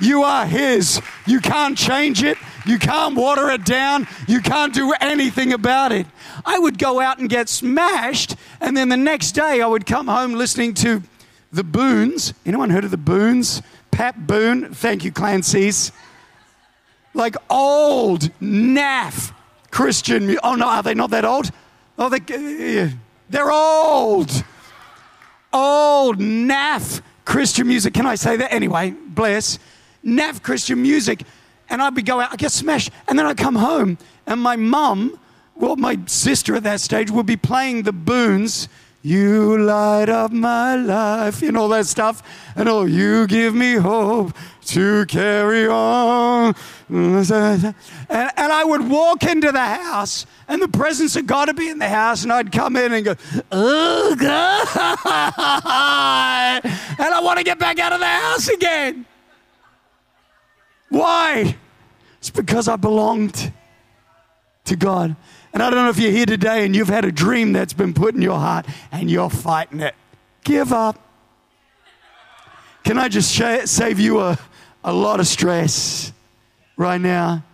You 0.00 0.22
are 0.22 0.46
His. 0.46 1.00
You 1.26 1.40
can't 1.40 1.78
change 1.78 2.22
it. 2.22 2.36
You 2.66 2.78
can't 2.78 3.14
water 3.14 3.50
it 3.50 3.64
down. 3.64 4.06
You 4.26 4.40
can't 4.40 4.74
do 4.74 4.92
anything 5.00 5.52
about 5.52 5.92
it. 5.92 6.06
I 6.44 6.58
would 6.58 6.78
go 6.78 7.00
out 7.00 7.18
and 7.18 7.28
get 7.28 7.48
smashed, 7.48 8.36
and 8.60 8.76
then 8.76 8.88
the 8.88 8.96
next 8.96 9.32
day 9.32 9.60
I 9.60 9.66
would 9.66 9.86
come 9.86 10.08
home 10.08 10.34
listening 10.34 10.74
to 10.74 11.02
the 11.52 11.64
Boones. 11.64 12.34
Anyone 12.46 12.70
heard 12.70 12.84
of 12.84 12.90
the 12.90 12.96
Boones? 12.96 13.62
Pat 13.92 14.26
Boone, 14.26 14.74
thank 14.74 15.04
you, 15.04 15.12
Clancy's. 15.12 15.92
Like 17.14 17.36
old, 17.48 18.22
naff 18.40 19.32
Christian. 19.70 20.36
Oh, 20.42 20.56
no, 20.56 20.66
are 20.66 20.82
they 20.82 20.94
not 20.94 21.10
that 21.10 21.24
old? 21.24 21.50
Oh, 21.98 22.08
they, 22.08 22.18
uh, 22.18 22.88
they're 23.30 23.50
old. 23.52 24.44
Old, 25.52 26.18
naff 26.18 27.00
Christian 27.24 27.68
music. 27.68 27.94
Can 27.94 28.06
I 28.06 28.16
say 28.16 28.36
that? 28.38 28.52
Anyway, 28.52 28.90
bless. 28.90 29.58
Nav 30.02 30.42
Christian 30.42 30.82
music. 30.82 31.22
And 31.68 31.80
I'd 31.80 31.94
be 31.94 32.02
going 32.02 32.24
out, 32.24 32.32
I 32.32 32.36
get 32.36 32.50
smashed. 32.50 32.90
And 33.06 33.18
then 33.18 33.26
I'd 33.26 33.36
come 33.36 33.54
home 33.54 33.98
and 34.26 34.40
my 34.40 34.56
mum, 34.56 35.18
well, 35.54 35.76
my 35.76 35.98
sister 36.06 36.54
at 36.56 36.62
that 36.64 36.80
stage 36.80 37.10
would 37.10 37.26
be 37.26 37.36
playing 37.36 37.82
the 37.82 37.92
Boones. 37.92 38.68
You 39.04 39.58
light 39.58 40.08
up 40.08 40.30
my 40.30 40.76
life, 40.76 41.42
and 41.42 41.56
all 41.56 41.68
that 41.70 41.86
stuff. 41.86 42.22
And 42.54 42.68
oh, 42.68 42.84
you 42.84 43.26
give 43.26 43.52
me 43.52 43.74
hope 43.74 44.32
to 44.66 45.04
carry 45.06 45.66
on. 45.66 46.54
And, 46.88 47.74
and 48.08 48.52
I 48.52 48.64
would 48.64 48.88
walk 48.88 49.24
into 49.24 49.50
the 49.50 49.64
house, 49.64 50.24
and 50.46 50.62
the 50.62 50.68
presence 50.68 51.16
of 51.16 51.26
God 51.26 51.48
would 51.48 51.56
be 51.56 51.68
in 51.68 51.80
the 51.80 51.88
house, 51.88 52.22
and 52.22 52.32
I'd 52.32 52.52
come 52.52 52.76
in 52.76 52.92
and 52.92 53.04
go, 53.04 53.16
Oh, 53.50 54.14
God. 54.18 54.68
And 56.64 57.14
I 57.14 57.20
want 57.20 57.38
to 57.38 57.44
get 57.44 57.58
back 57.58 57.80
out 57.80 57.92
of 57.92 57.98
the 57.98 58.06
house 58.06 58.48
again. 58.48 59.04
Why? 60.90 61.56
It's 62.18 62.30
because 62.30 62.68
I 62.68 62.76
belonged 62.76 63.52
to 64.66 64.76
God. 64.76 65.16
And 65.52 65.62
I 65.62 65.70
don't 65.70 65.84
know 65.84 65.90
if 65.90 65.98
you're 65.98 66.12
here 66.12 66.26
today 66.26 66.64
and 66.64 66.74
you've 66.74 66.88
had 66.88 67.04
a 67.04 67.12
dream 67.12 67.52
that's 67.52 67.74
been 67.74 67.92
put 67.92 68.14
in 68.14 68.22
your 68.22 68.38
heart 68.38 68.66
and 68.90 69.10
you're 69.10 69.30
fighting 69.30 69.80
it. 69.80 69.94
Give 70.44 70.72
up. 70.72 70.98
Can 72.84 72.98
I 72.98 73.08
just 73.08 73.32
sh- 73.32 73.66
save 73.66 74.00
you 74.00 74.20
a, 74.20 74.38
a 74.82 74.92
lot 74.92 75.20
of 75.20 75.26
stress 75.26 76.12
right 76.76 77.00
now? 77.00 77.44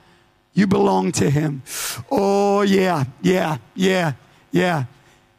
You 0.54 0.66
belong 0.66 1.12
to 1.12 1.28
Him. 1.28 1.62
Oh, 2.10 2.62
yeah, 2.62 3.04
yeah, 3.22 3.58
yeah, 3.74 4.12
yeah. 4.50 4.84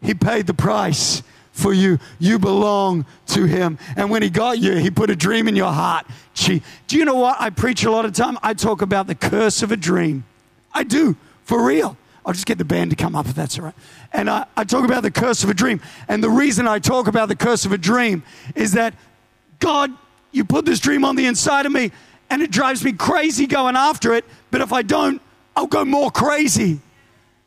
He 0.01 0.13
paid 0.13 0.47
the 0.47 0.53
price 0.53 1.23
for 1.51 1.73
you. 1.73 1.99
You 2.19 2.39
belong 2.39 3.05
to 3.27 3.45
Him. 3.45 3.77
And 3.95 4.09
when 4.09 4.21
He 4.21 4.29
got 4.29 4.59
you, 4.59 4.75
He 4.75 4.91
put 4.91 5.09
a 5.09 5.15
dream 5.15 5.47
in 5.47 5.55
your 5.55 5.71
heart. 5.71 6.05
Gee, 6.33 6.61
do 6.87 6.97
you 6.97 7.05
know 7.05 7.15
what? 7.15 7.37
I 7.39 7.49
preach 7.49 7.83
a 7.83 7.91
lot 7.91 8.05
of 8.05 8.13
time. 8.13 8.37
I 8.43 8.53
talk 8.53 8.81
about 8.81 9.07
the 9.07 9.15
curse 9.15 9.61
of 9.63 9.71
a 9.71 9.77
dream. 9.77 10.23
I 10.73 10.83
do, 10.83 11.17
for 11.43 11.65
real. 11.65 11.97
I'll 12.29 12.33
just 12.33 12.45
get 12.45 12.59
the 12.59 12.65
band 12.65 12.91
to 12.91 12.95
come 12.95 13.15
up 13.15 13.25
if 13.25 13.33
that's 13.33 13.57
all 13.57 13.65
right. 13.65 13.73
And 14.13 14.29
I, 14.29 14.45
I 14.55 14.63
talk 14.63 14.85
about 14.85 15.01
the 15.01 15.09
curse 15.09 15.43
of 15.43 15.49
a 15.49 15.53
dream. 15.55 15.81
And 16.07 16.23
the 16.23 16.29
reason 16.29 16.67
I 16.67 16.77
talk 16.77 17.07
about 17.07 17.27
the 17.27 17.35
curse 17.35 17.65
of 17.65 17.71
a 17.71 17.77
dream 17.79 18.21
is 18.53 18.73
that 18.73 18.93
God, 19.57 19.91
you 20.31 20.45
put 20.45 20.63
this 20.63 20.79
dream 20.79 21.03
on 21.03 21.15
the 21.15 21.25
inside 21.25 21.65
of 21.65 21.71
me, 21.71 21.91
and 22.29 22.43
it 22.43 22.51
drives 22.51 22.83
me 22.83 22.93
crazy 22.93 23.47
going 23.47 23.75
after 23.75 24.13
it. 24.13 24.25
But 24.51 24.61
if 24.61 24.71
I 24.71 24.83
don't, 24.83 25.23
I'll 25.55 25.65
go 25.65 25.83
more 25.83 26.11
crazy. 26.11 26.81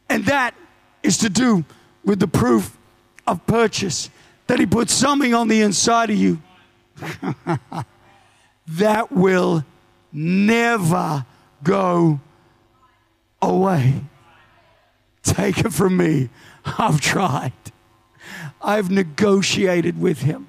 And 0.09 0.25
that 0.25 0.57
is 1.05 1.18
to 1.18 1.29
do 1.29 1.64
with 2.05 2.18
the 2.18 2.27
proof 2.27 2.77
of 3.25 3.47
purchase 3.47 4.11
that 4.49 4.59
He 4.59 4.66
put 4.66 4.90
something 4.90 5.33
on 5.33 5.47
the 5.47 5.61
inside 5.61 6.11
of 6.11 6.16
you 6.16 6.42
that 8.66 9.12
will 9.12 9.64
never 10.12 11.25
go 11.62 12.18
away. 13.40 14.03
Take 15.23 15.59
it 15.59 15.73
from 15.73 15.97
me. 15.97 16.31
I've 16.65 17.01
tried. 17.01 17.53
I've 18.61 18.91
negotiated 18.91 20.01
with 20.01 20.23
him. 20.23 20.47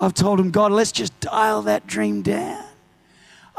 I've 0.00 0.14
told 0.14 0.40
him, 0.40 0.50
God, 0.50 0.72
let's 0.72 0.92
just 0.92 1.18
dial 1.20 1.62
that 1.62 1.86
dream 1.86 2.22
down. 2.22 2.64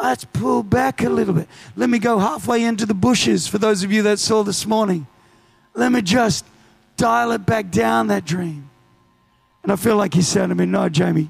Let's 0.01 0.25
pull 0.25 0.61
back 0.63 1.01
a 1.01 1.09
little 1.09 1.33
bit. 1.33 1.47
Let 1.75 1.89
me 1.89 1.99
go 1.99 2.19
halfway 2.19 2.63
into 2.63 2.85
the 2.85 2.93
bushes 2.93 3.47
for 3.47 3.57
those 3.57 3.83
of 3.83 3.91
you 3.91 4.03
that 4.03 4.19
saw 4.19 4.43
this 4.43 4.65
morning. 4.65 5.07
Let 5.73 5.91
me 5.91 6.01
just 6.01 6.45
dial 6.97 7.31
it 7.31 7.45
back 7.45 7.71
down, 7.71 8.07
that 8.07 8.25
dream. 8.25 8.69
And 9.63 9.71
I 9.71 9.77
feel 9.77 9.95
like 9.95 10.13
he 10.13 10.21
said 10.21 10.47
to 10.47 10.55
me, 10.55 10.65
No, 10.65 10.89
Jamie, 10.89 11.29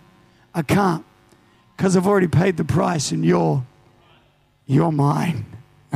I 0.54 0.64
can't 0.64 1.06
because 1.76 1.96
I've 1.96 2.08
already 2.08 2.28
paid 2.28 2.58
the 2.58 2.66
price 2.66 3.12
and 3.12 3.24
you're, 3.24 3.66
you're 4.66 4.92
mine. 4.92 5.46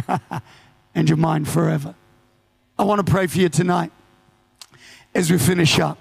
and 0.96 1.08
you're 1.08 1.18
mine 1.18 1.46
forever. 1.46 1.96
I 2.80 2.84
want 2.84 3.06
to 3.06 3.12
pray 3.12 3.28
for 3.28 3.38
you 3.40 3.50
tonight 3.50 3.92
as 5.14 5.30
we 5.30 5.38
finish 5.38 5.80
up. 5.80 5.98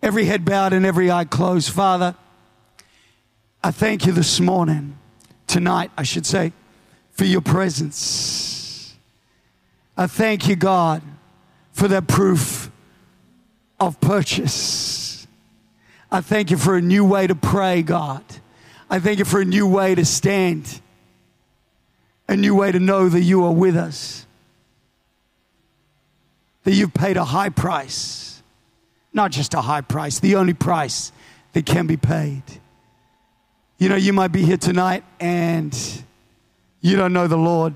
Every 0.00 0.24
head 0.24 0.44
bowed 0.44 0.72
and 0.72 0.86
every 0.86 1.10
eye 1.10 1.24
closed. 1.24 1.72
Father, 1.72 2.14
I 3.60 3.72
thank 3.72 4.06
you 4.06 4.12
this 4.12 4.38
morning, 4.38 4.96
tonight, 5.48 5.90
I 5.98 6.04
should 6.04 6.24
say, 6.24 6.52
for 7.10 7.24
your 7.24 7.40
presence. 7.40 8.94
I 9.96 10.06
thank 10.06 10.46
you, 10.46 10.54
God, 10.54 11.02
for 11.72 11.88
that 11.88 12.06
proof 12.06 12.70
of 13.80 14.00
purchase. 14.00 15.26
I 16.12 16.20
thank 16.20 16.52
you 16.52 16.58
for 16.58 16.76
a 16.76 16.80
new 16.80 17.04
way 17.04 17.26
to 17.26 17.34
pray, 17.34 17.82
God. 17.82 18.22
I 18.88 19.00
thank 19.00 19.18
you 19.18 19.24
for 19.24 19.40
a 19.40 19.44
new 19.44 19.66
way 19.66 19.96
to 19.96 20.04
stand, 20.04 20.80
a 22.28 22.36
new 22.36 22.54
way 22.54 22.70
to 22.70 22.78
know 22.78 23.08
that 23.08 23.22
you 23.22 23.44
are 23.44 23.52
with 23.52 23.76
us 23.76 24.26
that 26.70 26.76
you've 26.76 26.94
paid 26.94 27.16
a 27.16 27.24
high 27.24 27.48
price. 27.48 28.44
Not 29.12 29.32
just 29.32 29.54
a 29.54 29.60
high 29.60 29.80
price, 29.80 30.20
the 30.20 30.36
only 30.36 30.54
price 30.54 31.10
that 31.52 31.66
can 31.66 31.88
be 31.88 31.96
paid. 31.96 32.44
You 33.78 33.88
know, 33.88 33.96
you 33.96 34.12
might 34.12 34.30
be 34.30 34.44
here 34.44 34.56
tonight 34.56 35.02
and 35.18 35.76
you 36.80 36.94
don't 36.94 37.12
know 37.12 37.26
the 37.26 37.36
Lord. 37.36 37.74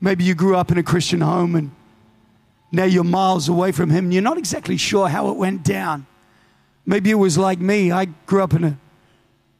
Maybe 0.00 0.24
you 0.24 0.34
grew 0.34 0.56
up 0.56 0.72
in 0.72 0.78
a 0.78 0.82
Christian 0.82 1.20
home 1.20 1.54
and 1.54 1.70
now 2.72 2.82
you're 2.82 3.04
miles 3.04 3.48
away 3.48 3.70
from 3.70 3.90
Him. 3.90 4.06
and 4.06 4.12
You're 4.12 4.20
not 4.20 4.36
exactly 4.36 4.76
sure 4.76 5.06
how 5.06 5.28
it 5.30 5.36
went 5.36 5.62
down. 5.62 6.08
Maybe 6.84 7.12
it 7.12 7.14
was 7.14 7.38
like 7.38 7.60
me. 7.60 7.92
I 7.92 8.06
grew 8.06 8.42
up 8.42 8.52
in 8.52 8.64
a 8.64 8.76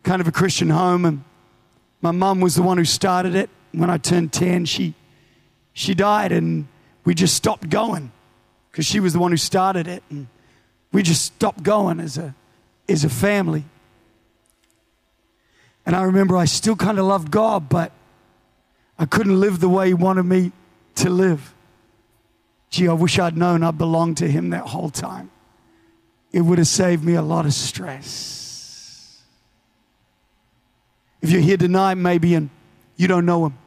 kind 0.02 0.20
of 0.20 0.26
a 0.26 0.32
Christian 0.32 0.70
home 0.70 1.04
and 1.04 1.22
my 2.02 2.10
mom 2.10 2.40
was 2.40 2.56
the 2.56 2.62
one 2.62 2.76
who 2.76 2.84
started 2.84 3.36
it. 3.36 3.50
When 3.70 3.88
I 3.88 3.98
turned 3.98 4.32
10, 4.32 4.64
she 4.64 4.94
she 5.76 5.94
died 5.94 6.32
and 6.32 6.66
we 7.04 7.14
just 7.14 7.34
stopped 7.34 7.68
going 7.68 8.10
because 8.70 8.86
she 8.86 8.98
was 8.98 9.12
the 9.12 9.18
one 9.18 9.30
who 9.30 9.36
started 9.36 9.86
it. 9.86 10.02
And 10.08 10.26
we 10.90 11.02
just 11.02 11.22
stopped 11.22 11.62
going 11.62 12.00
as 12.00 12.16
a, 12.16 12.34
as 12.88 13.04
a 13.04 13.10
family. 13.10 13.62
And 15.84 15.94
I 15.94 16.04
remember 16.04 16.34
I 16.34 16.46
still 16.46 16.76
kind 16.76 16.98
of 16.98 17.04
loved 17.04 17.30
God, 17.30 17.68
but 17.68 17.92
I 18.98 19.04
couldn't 19.04 19.38
live 19.38 19.60
the 19.60 19.68
way 19.68 19.88
He 19.88 19.94
wanted 19.94 20.22
me 20.22 20.50
to 20.94 21.10
live. 21.10 21.52
Gee, 22.70 22.88
I 22.88 22.94
wish 22.94 23.18
I'd 23.18 23.36
known 23.36 23.62
I 23.62 23.70
belonged 23.70 24.16
to 24.16 24.28
Him 24.28 24.48
that 24.50 24.68
whole 24.68 24.88
time. 24.88 25.30
It 26.32 26.40
would 26.40 26.56
have 26.56 26.68
saved 26.68 27.04
me 27.04 27.16
a 27.16 27.22
lot 27.22 27.44
of 27.44 27.52
stress. 27.52 29.22
If 31.20 31.30
you're 31.30 31.42
here 31.42 31.58
tonight, 31.58 31.96
maybe, 31.96 32.34
and 32.34 32.48
you 32.96 33.08
don't 33.08 33.26
know 33.26 33.44
Him, 33.44 33.58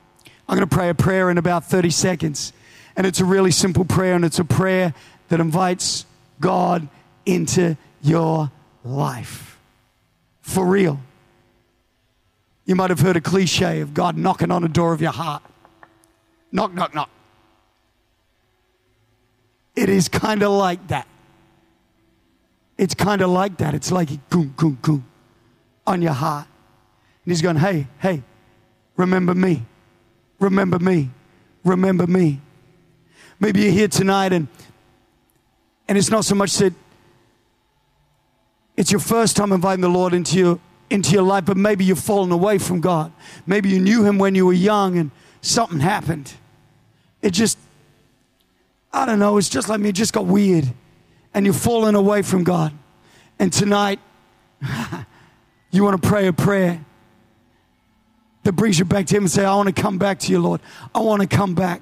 I'm 0.50 0.58
going 0.58 0.68
to 0.68 0.76
pray 0.76 0.90
a 0.90 0.96
prayer 0.96 1.30
in 1.30 1.38
about 1.38 1.66
30 1.66 1.92
seconds. 1.92 2.54
And 2.96 3.06
it's 3.06 3.20
a 3.20 3.26
really 3.26 3.52
simple 3.52 3.86
prayer, 3.86 4.16
and 4.16 4.26
it's 4.26 4.40
a 4.40 4.44
prayer 4.44 4.96
that 5.28 5.40
invites 5.40 6.08
God 6.42 6.88
into 7.24 7.78
your 8.02 8.52
life. 8.84 9.60
For 10.42 10.66
real. 10.66 11.00
You 12.66 12.76
might 12.76 12.90
have 12.90 13.00
heard 13.00 13.16
a 13.16 13.22
cliche 13.22 13.82
of 13.82 13.94
God 13.94 14.18
knocking 14.18 14.50
on 14.50 14.64
the 14.64 14.70
door 14.70 14.92
of 14.92 15.02
your 15.02 15.12
heart. 15.12 15.44
Knock, 16.52 16.74
knock, 16.74 16.96
knock. 16.96 17.12
It 19.76 19.88
is 19.88 20.10
kind 20.10 20.42
of 20.42 20.52
like 20.52 20.88
that. 20.88 21.08
It's 22.76 22.96
kind 22.96 23.22
of 23.22 23.30
like 23.30 23.58
that. 23.58 23.76
It's 23.76 23.92
like 23.92 24.10
goom, 24.30 24.56
goom, 24.58 24.80
goom 24.82 25.06
on 25.86 26.02
your 26.02 26.14
heart. 26.14 26.48
And 27.24 27.32
he's 27.32 27.44
going, 27.44 27.58
hey, 27.58 27.86
hey, 28.00 28.24
remember 28.98 29.36
me. 29.36 29.68
Remember 30.40 30.80
me. 30.80 31.10
Remember 31.64 32.08
me. 32.08 32.40
Maybe 33.40 33.62
you're 33.62 33.72
here 33.72 33.88
tonight 33.88 34.34
and 34.34 34.48
and 35.88 35.98
it's 35.98 36.12
not 36.12 36.24
so 36.24 36.36
much 36.36 36.56
that 36.58 36.74
it's 38.78 38.92
your 38.92 39.00
first 39.00 39.36
time 39.36 39.52
inviting 39.52 39.82
the 39.82 39.90
Lord 39.90 40.14
into 40.14 40.38
your 40.38 40.60
into 40.90 41.12
your 41.12 41.24
life, 41.24 41.46
but 41.46 41.58
maybe 41.58 41.86
you've 41.86 42.00
fallen 42.00 42.32
away 42.32 42.58
from 42.58 42.82
God. 42.82 43.12
Maybe 43.46 43.70
you 43.70 43.80
knew 43.80 44.04
him 44.04 44.18
when 44.18 44.36
you 44.36 44.46
were 44.46 44.54
young 44.54 44.98
and 44.98 45.12
something 45.42 45.80
happened. 45.80 46.34
It 47.22 47.32
just 47.32 47.58
I 48.92 49.06
don't 49.06 49.20
know, 49.20 49.38
it's 49.38 49.50
just 49.50 49.70
like 49.70 49.80
me, 49.80 49.90
it 49.90 49.96
just 49.96 50.14
got 50.14 50.26
weird. 50.26 50.66
And 51.34 51.46
you've 51.46 51.60
fallen 51.60 51.96
away 51.96 52.24
from 52.24 52.44
God. 52.44 52.74
And 53.38 53.54
tonight, 53.54 54.00
you 55.72 55.84
want 55.84 56.02
to 56.02 56.08
pray 56.08 56.28
a 56.28 56.34
prayer 56.34 56.84
that 58.44 58.54
brings 58.54 58.80
you 58.80 58.86
back 58.86 59.06
to 59.08 59.16
Him 59.18 59.24
and 59.24 59.32
say, 59.32 59.46
I 59.46 59.56
want 59.56 59.74
to 59.74 59.82
come 59.82 59.98
back 59.98 60.20
to 60.20 60.32
you, 60.32 60.40
Lord. 60.40 60.62
I 60.94 61.00
want 61.00 61.22
to 61.22 61.28
come 61.28 61.56
back. 61.56 61.82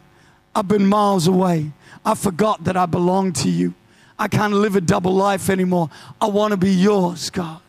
I've 0.56 0.67
been 0.67 0.86
miles 0.86 1.28
away. 1.28 1.72
I 2.04 2.15
forgot 2.15 2.63
that 2.63 2.76
I 2.76 2.86
belong 2.86 3.34
to 3.34 3.50
you. 3.50 3.74
I 4.20 4.28
can't 4.28 4.54
live 4.54 4.76
a 4.76 4.82
double 4.82 5.13
life 5.13 5.50
anymore. 5.50 5.89
I 6.20 6.28
want 6.28 6.52
to 6.52 6.58
be 6.58 6.72
yours, 6.72 7.30
God. 7.30 7.62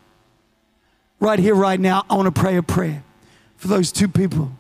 Right 1.21 1.39
here, 1.39 1.55
right 1.55 1.79
now, 1.79 2.05
I 2.09 2.15
want 2.15 2.35
to 2.35 2.41
pray 2.41 2.57
a 2.57 2.63
prayer 2.63 3.03
for 3.57 3.69
those 3.69 3.93
two 3.93 4.09
people 4.09 4.53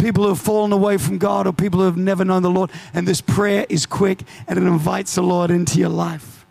people 0.00 0.22
who 0.24 0.30
have 0.30 0.40
fallen 0.40 0.72
away 0.72 0.96
from 0.96 1.18
God 1.18 1.46
or 1.46 1.52
people 1.52 1.80
who 1.80 1.86
have 1.86 1.96
never 1.96 2.24
known 2.24 2.42
the 2.42 2.50
Lord. 2.50 2.70
And 2.94 3.06
this 3.06 3.20
prayer 3.20 3.66
is 3.68 3.86
quick 3.86 4.22
and 4.48 4.58
it 4.58 4.62
invites 4.62 5.14
the 5.14 5.22
Lord 5.22 5.50
into 5.50 5.78
your 5.78 5.90
life. 5.90 6.46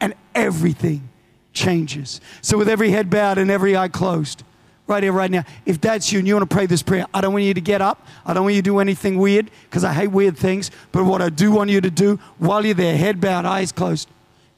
And 0.00 0.14
everything 0.34 1.08
changes. 1.52 2.20
So, 2.42 2.58
with 2.58 2.68
every 2.68 2.90
head 2.90 3.10
bowed 3.10 3.38
and 3.38 3.50
every 3.50 3.76
eye 3.76 3.88
closed, 3.88 4.42
right 4.90 5.02
here, 5.02 5.12
right 5.12 5.30
now, 5.30 5.44
if 5.64 5.80
that's 5.80 6.12
you 6.12 6.18
and 6.18 6.28
you 6.28 6.34
want 6.34 6.50
to 6.50 6.54
pray 6.54 6.66
this 6.66 6.82
prayer, 6.82 7.06
I 7.14 7.20
don't 7.20 7.32
want 7.32 7.44
you 7.44 7.54
to 7.54 7.60
get 7.60 7.80
up. 7.80 8.06
I 8.26 8.34
don't 8.34 8.42
want 8.42 8.56
you 8.56 8.60
to 8.60 8.70
do 8.70 8.80
anything 8.80 9.16
weird 9.16 9.50
because 9.64 9.84
I 9.84 9.92
hate 9.92 10.08
weird 10.08 10.36
things. 10.36 10.70
But 10.92 11.04
what 11.04 11.22
I 11.22 11.30
do 11.30 11.52
want 11.52 11.70
you 11.70 11.80
to 11.80 11.90
do 11.90 12.16
while 12.38 12.64
you're 12.66 12.74
there, 12.74 12.96
head 12.96 13.20
bowed, 13.20 13.46
eyes 13.46 13.72
closed, 13.72 14.08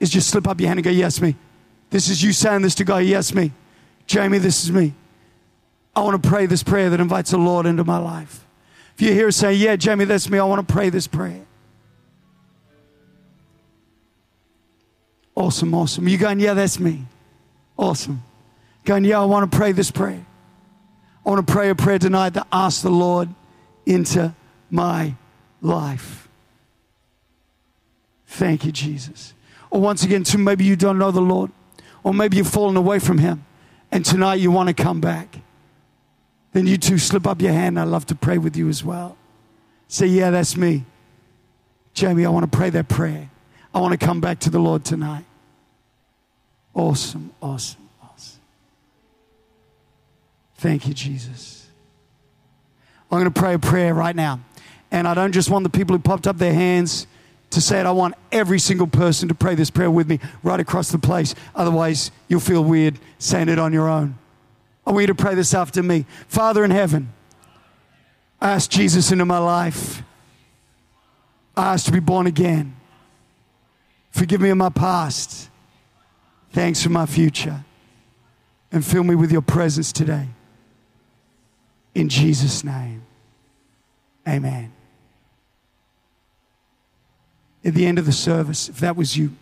is 0.01 0.11
just 0.11 0.31
slip 0.31 0.49
up 0.49 0.59
your 0.59 0.68
hand 0.68 0.79
and 0.79 0.85
go, 0.85 0.90
Yes, 0.90 1.21
me. 1.21 1.37
This 1.90 2.09
is 2.09 2.23
you 2.23 2.33
saying 2.33 2.62
this 2.62 2.75
to 2.77 2.85
God, 2.85 2.99
Yes, 2.99 3.35
me. 3.35 3.53
Jamie, 4.07 4.38
this 4.38 4.64
is 4.64 4.73
me. 4.73 4.95
I 5.95 6.01
want 6.01 6.21
to 6.21 6.29
pray 6.29 6.47
this 6.47 6.62
prayer 6.62 6.90
that 6.90 6.99
invites 6.99 7.31
the 7.31 7.38
Lord 7.38 7.66
into 7.66 7.85
my 7.85 7.99
life. 7.99 8.45
If 8.95 9.03
you're 9.03 9.14
here 9.14 9.31
saying, 9.31 9.61
Yeah, 9.61 9.77
Jamie, 9.77 10.07
that's 10.07 10.29
me, 10.29 10.38
I 10.38 10.45
want 10.45 10.66
to 10.66 10.73
pray 10.73 10.88
this 10.90 11.07
prayer. 11.07 11.45
Awesome, 15.35 15.75
awesome. 15.75 16.09
You 16.09 16.18
going, 16.18 16.40
Yeah, 16.40 16.55
that's 16.55 16.81
me. 16.81 17.05
Awesome. 17.77 18.23
Going, 18.85 19.05
Yeah, 19.05 19.21
I 19.21 19.25
want 19.25 19.51
to 19.51 19.57
pray 19.57 19.73
this 19.73 19.90
prayer. 19.90 20.27
I 21.25 21.31
want 21.31 21.47
to 21.47 21.53
pray 21.53 21.71
a 21.71 21.75
prayer 21.75 21.99
tonight 21.99 22.31
that 22.31 22.49
asks 22.53 22.83
the 22.83 22.90
Lord 22.90 23.29
into 23.87 24.35
my 24.71 25.14
life. 25.61 26.29
Thank 28.27 28.64
you, 28.64 28.73
Jesus. 28.73 29.35
Or 29.71 29.81
once 29.81 30.03
again, 30.03 30.25
too, 30.25 30.38
maybe 30.38 30.64
you 30.64 30.75
don't 30.75 30.99
know 30.99 31.11
the 31.11 31.21
Lord, 31.21 31.51
or 32.03 32.12
maybe 32.12 32.37
you've 32.37 32.49
fallen 32.49 32.77
away 32.77 32.99
from 32.99 33.18
Him, 33.18 33.45
and 33.90 34.05
tonight 34.05 34.37
you 34.37 34.51
want 34.51 34.68
to 34.68 34.75
come 34.75 35.01
back. 35.01 35.38
Then 36.53 36.66
you 36.66 36.77
too 36.77 36.99
slip 36.99 37.27
up 37.27 37.40
your 37.40 37.53
hand. 37.53 37.79
I'd 37.79 37.88
love 37.88 38.07
to 38.07 38.14
pray 38.14 38.38
with 38.38 38.57
you 38.57 38.68
as 38.68 38.85
well. 38.85 39.16
Say, 39.88 40.07
Yeah, 40.07 40.31
that's 40.31 40.57
me. 40.57 40.85
Jamie, 41.95 42.25
I 42.25 42.31
want 42.31 42.51
to 42.51 42.57
pray 42.57 42.71
that 42.71 42.88
prayer. 42.88 43.31
I 43.75 43.81
want 43.81 43.99
to 43.99 44.05
come 44.05 44.21
back 44.21 44.40
to 44.40 44.51
the 44.51 44.59
Lord 44.59 44.85
tonight. 44.85 45.25
Awesome, 46.75 47.33
awesome, 47.40 47.42
awesome. 47.42 47.82
Thank 50.62 50.87
you, 50.87 50.94
Jesus. 50.94 51.66
I'm 53.11 53.18
going 53.18 53.25
to 53.25 53.33
pray 53.33 53.55
a 53.55 53.59
prayer 53.59 53.92
right 53.92 54.14
now. 54.14 54.38
And 54.92 55.09
I 55.09 55.14
don't 55.14 55.33
just 55.33 55.51
want 55.51 55.64
the 55.64 55.70
people 55.70 55.96
who 55.96 56.01
popped 56.01 56.29
up 56.29 56.38
their 56.38 56.55
hands 56.55 57.09
to 57.51 57.61
say 57.61 57.81
it. 57.81 57.87
I 57.87 57.90
want 57.90 58.14
every 58.31 58.61
single 58.61 58.87
person 58.87 59.27
to 59.27 59.35
pray 59.35 59.57
this 59.57 59.70
prayer 59.70 59.90
with 59.90 60.09
me 60.09 60.20
right 60.44 60.61
across 60.61 60.92
the 60.92 61.01
place. 61.01 61.35
Otherwise, 61.57 62.12
you'll 62.29 62.38
feel 62.38 62.62
weird 62.62 63.01
saying 63.18 63.48
it 63.48 63.59
on 63.59 63.72
your 63.72 63.88
own. 63.88 64.16
I 64.87 64.92
want 64.92 65.03
you 65.03 65.07
to 65.09 65.16
pray 65.16 65.35
this 65.35 65.53
after 65.53 65.83
me. 65.83 66.07
Father 66.29 66.64
in 66.64 66.70
heaven, 66.70 67.12
I 68.40 68.53
ask 68.53 68.70
Jesus 68.70 69.11
into 69.11 69.25
my 69.25 69.38
life. 69.38 70.05
I 71.57 71.72
ask 71.72 71.87
to 71.87 71.92
be 71.92 71.98
born 71.98 72.29
again. 72.29 72.77
Forgive 74.12 74.40
me 74.40 74.51
of 74.51 74.59
my 74.59 74.68
past. 74.68 75.51
Thanks 76.53 76.85
for 76.85 76.90
my 76.90 77.07
future. 77.07 77.64
And 78.70 78.87
fill 78.87 79.03
me 79.03 79.16
with 79.16 79.33
your 79.33 79.42
presence 79.42 79.90
today. 79.90 80.29
In 81.95 82.09
Jesus' 82.09 82.65
name, 82.65 83.03
amen. 84.27 84.73
At 87.65 87.75
the 87.75 87.87
end 87.87 87.99
of 87.99 88.07
the 88.07 88.13
service, 88.13 88.69
if 88.69 88.81
that 88.81 88.97
was 88.97 89.17
you, 89.17 89.33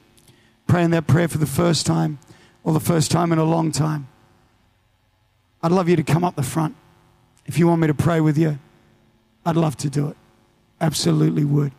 praying 0.66 0.90
that 0.90 1.06
prayer 1.06 1.28
for 1.28 1.38
the 1.38 1.46
first 1.46 1.86
time 1.86 2.18
or 2.64 2.72
the 2.72 2.80
first 2.80 3.10
time 3.10 3.32
in 3.32 3.38
a 3.38 3.44
long 3.44 3.72
time, 3.72 4.08
I'd 5.62 5.72
love 5.72 5.88
you 5.88 5.96
to 5.96 6.02
come 6.02 6.24
up 6.24 6.36
the 6.36 6.42
front. 6.42 6.74
If 7.46 7.58
you 7.58 7.66
want 7.66 7.80
me 7.80 7.86
to 7.86 7.94
pray 7.94 8.20
with 8.20 8.36
you, 8.36 8.58
I'd 9.44 9.56
love 9.56 9.76
to 9.78 9.90
do 9.90 10.08
it. 10.08 10.16
Absolutely 10.80 11.44
would. 11.44 11.72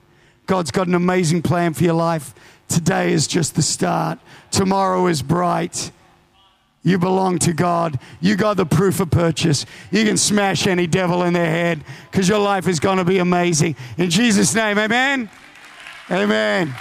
God's 0.46 0.72
got 0.72 0.88
an 0.88 0.96
amazing 0.96 1.42
plan 1.42 1.74
for 1.74 1.84
your 1.84 1.94
life. 1.94 2.34
Today 2.68 3.12
is 3.12 3.28
just 3.28 3.56
the 3.56 3.62
start. 3.62 4.20
Tomorrow 4.50 5.08
is 5.08 5.22
bright. 5.22 5.92
You 6.84 6.98
belong 6.98 7.38
to 7.40 7.54
God. 7.54 8.00
You 8.22 8.36
got 8.36 8.58
the 8.58 8.66
proof 8.66 9.00
of 9.00 9.12
purchase. 9.12 9.66
You 9.92 10.04
can 10.04 10.18
smash 10.18 10.66
any 10.66 10.88
devil 10.88 11.24
in 11.24 11.34
their 11.34 11.46
head 11.46 11.84
because 12.10 12.28
your 12.28 12.40
life 12.40 12.68
is 12.68 12.80
going 12.80 12.98
to 12.98 13.06
be 13.06 13.20
amazing. 13.20 13.76
In 13.98 14.10
Jesus' 14.10 14.56
name, 14.56 14.80
amen. 14.80 15.30
Amen. 16.10 16.74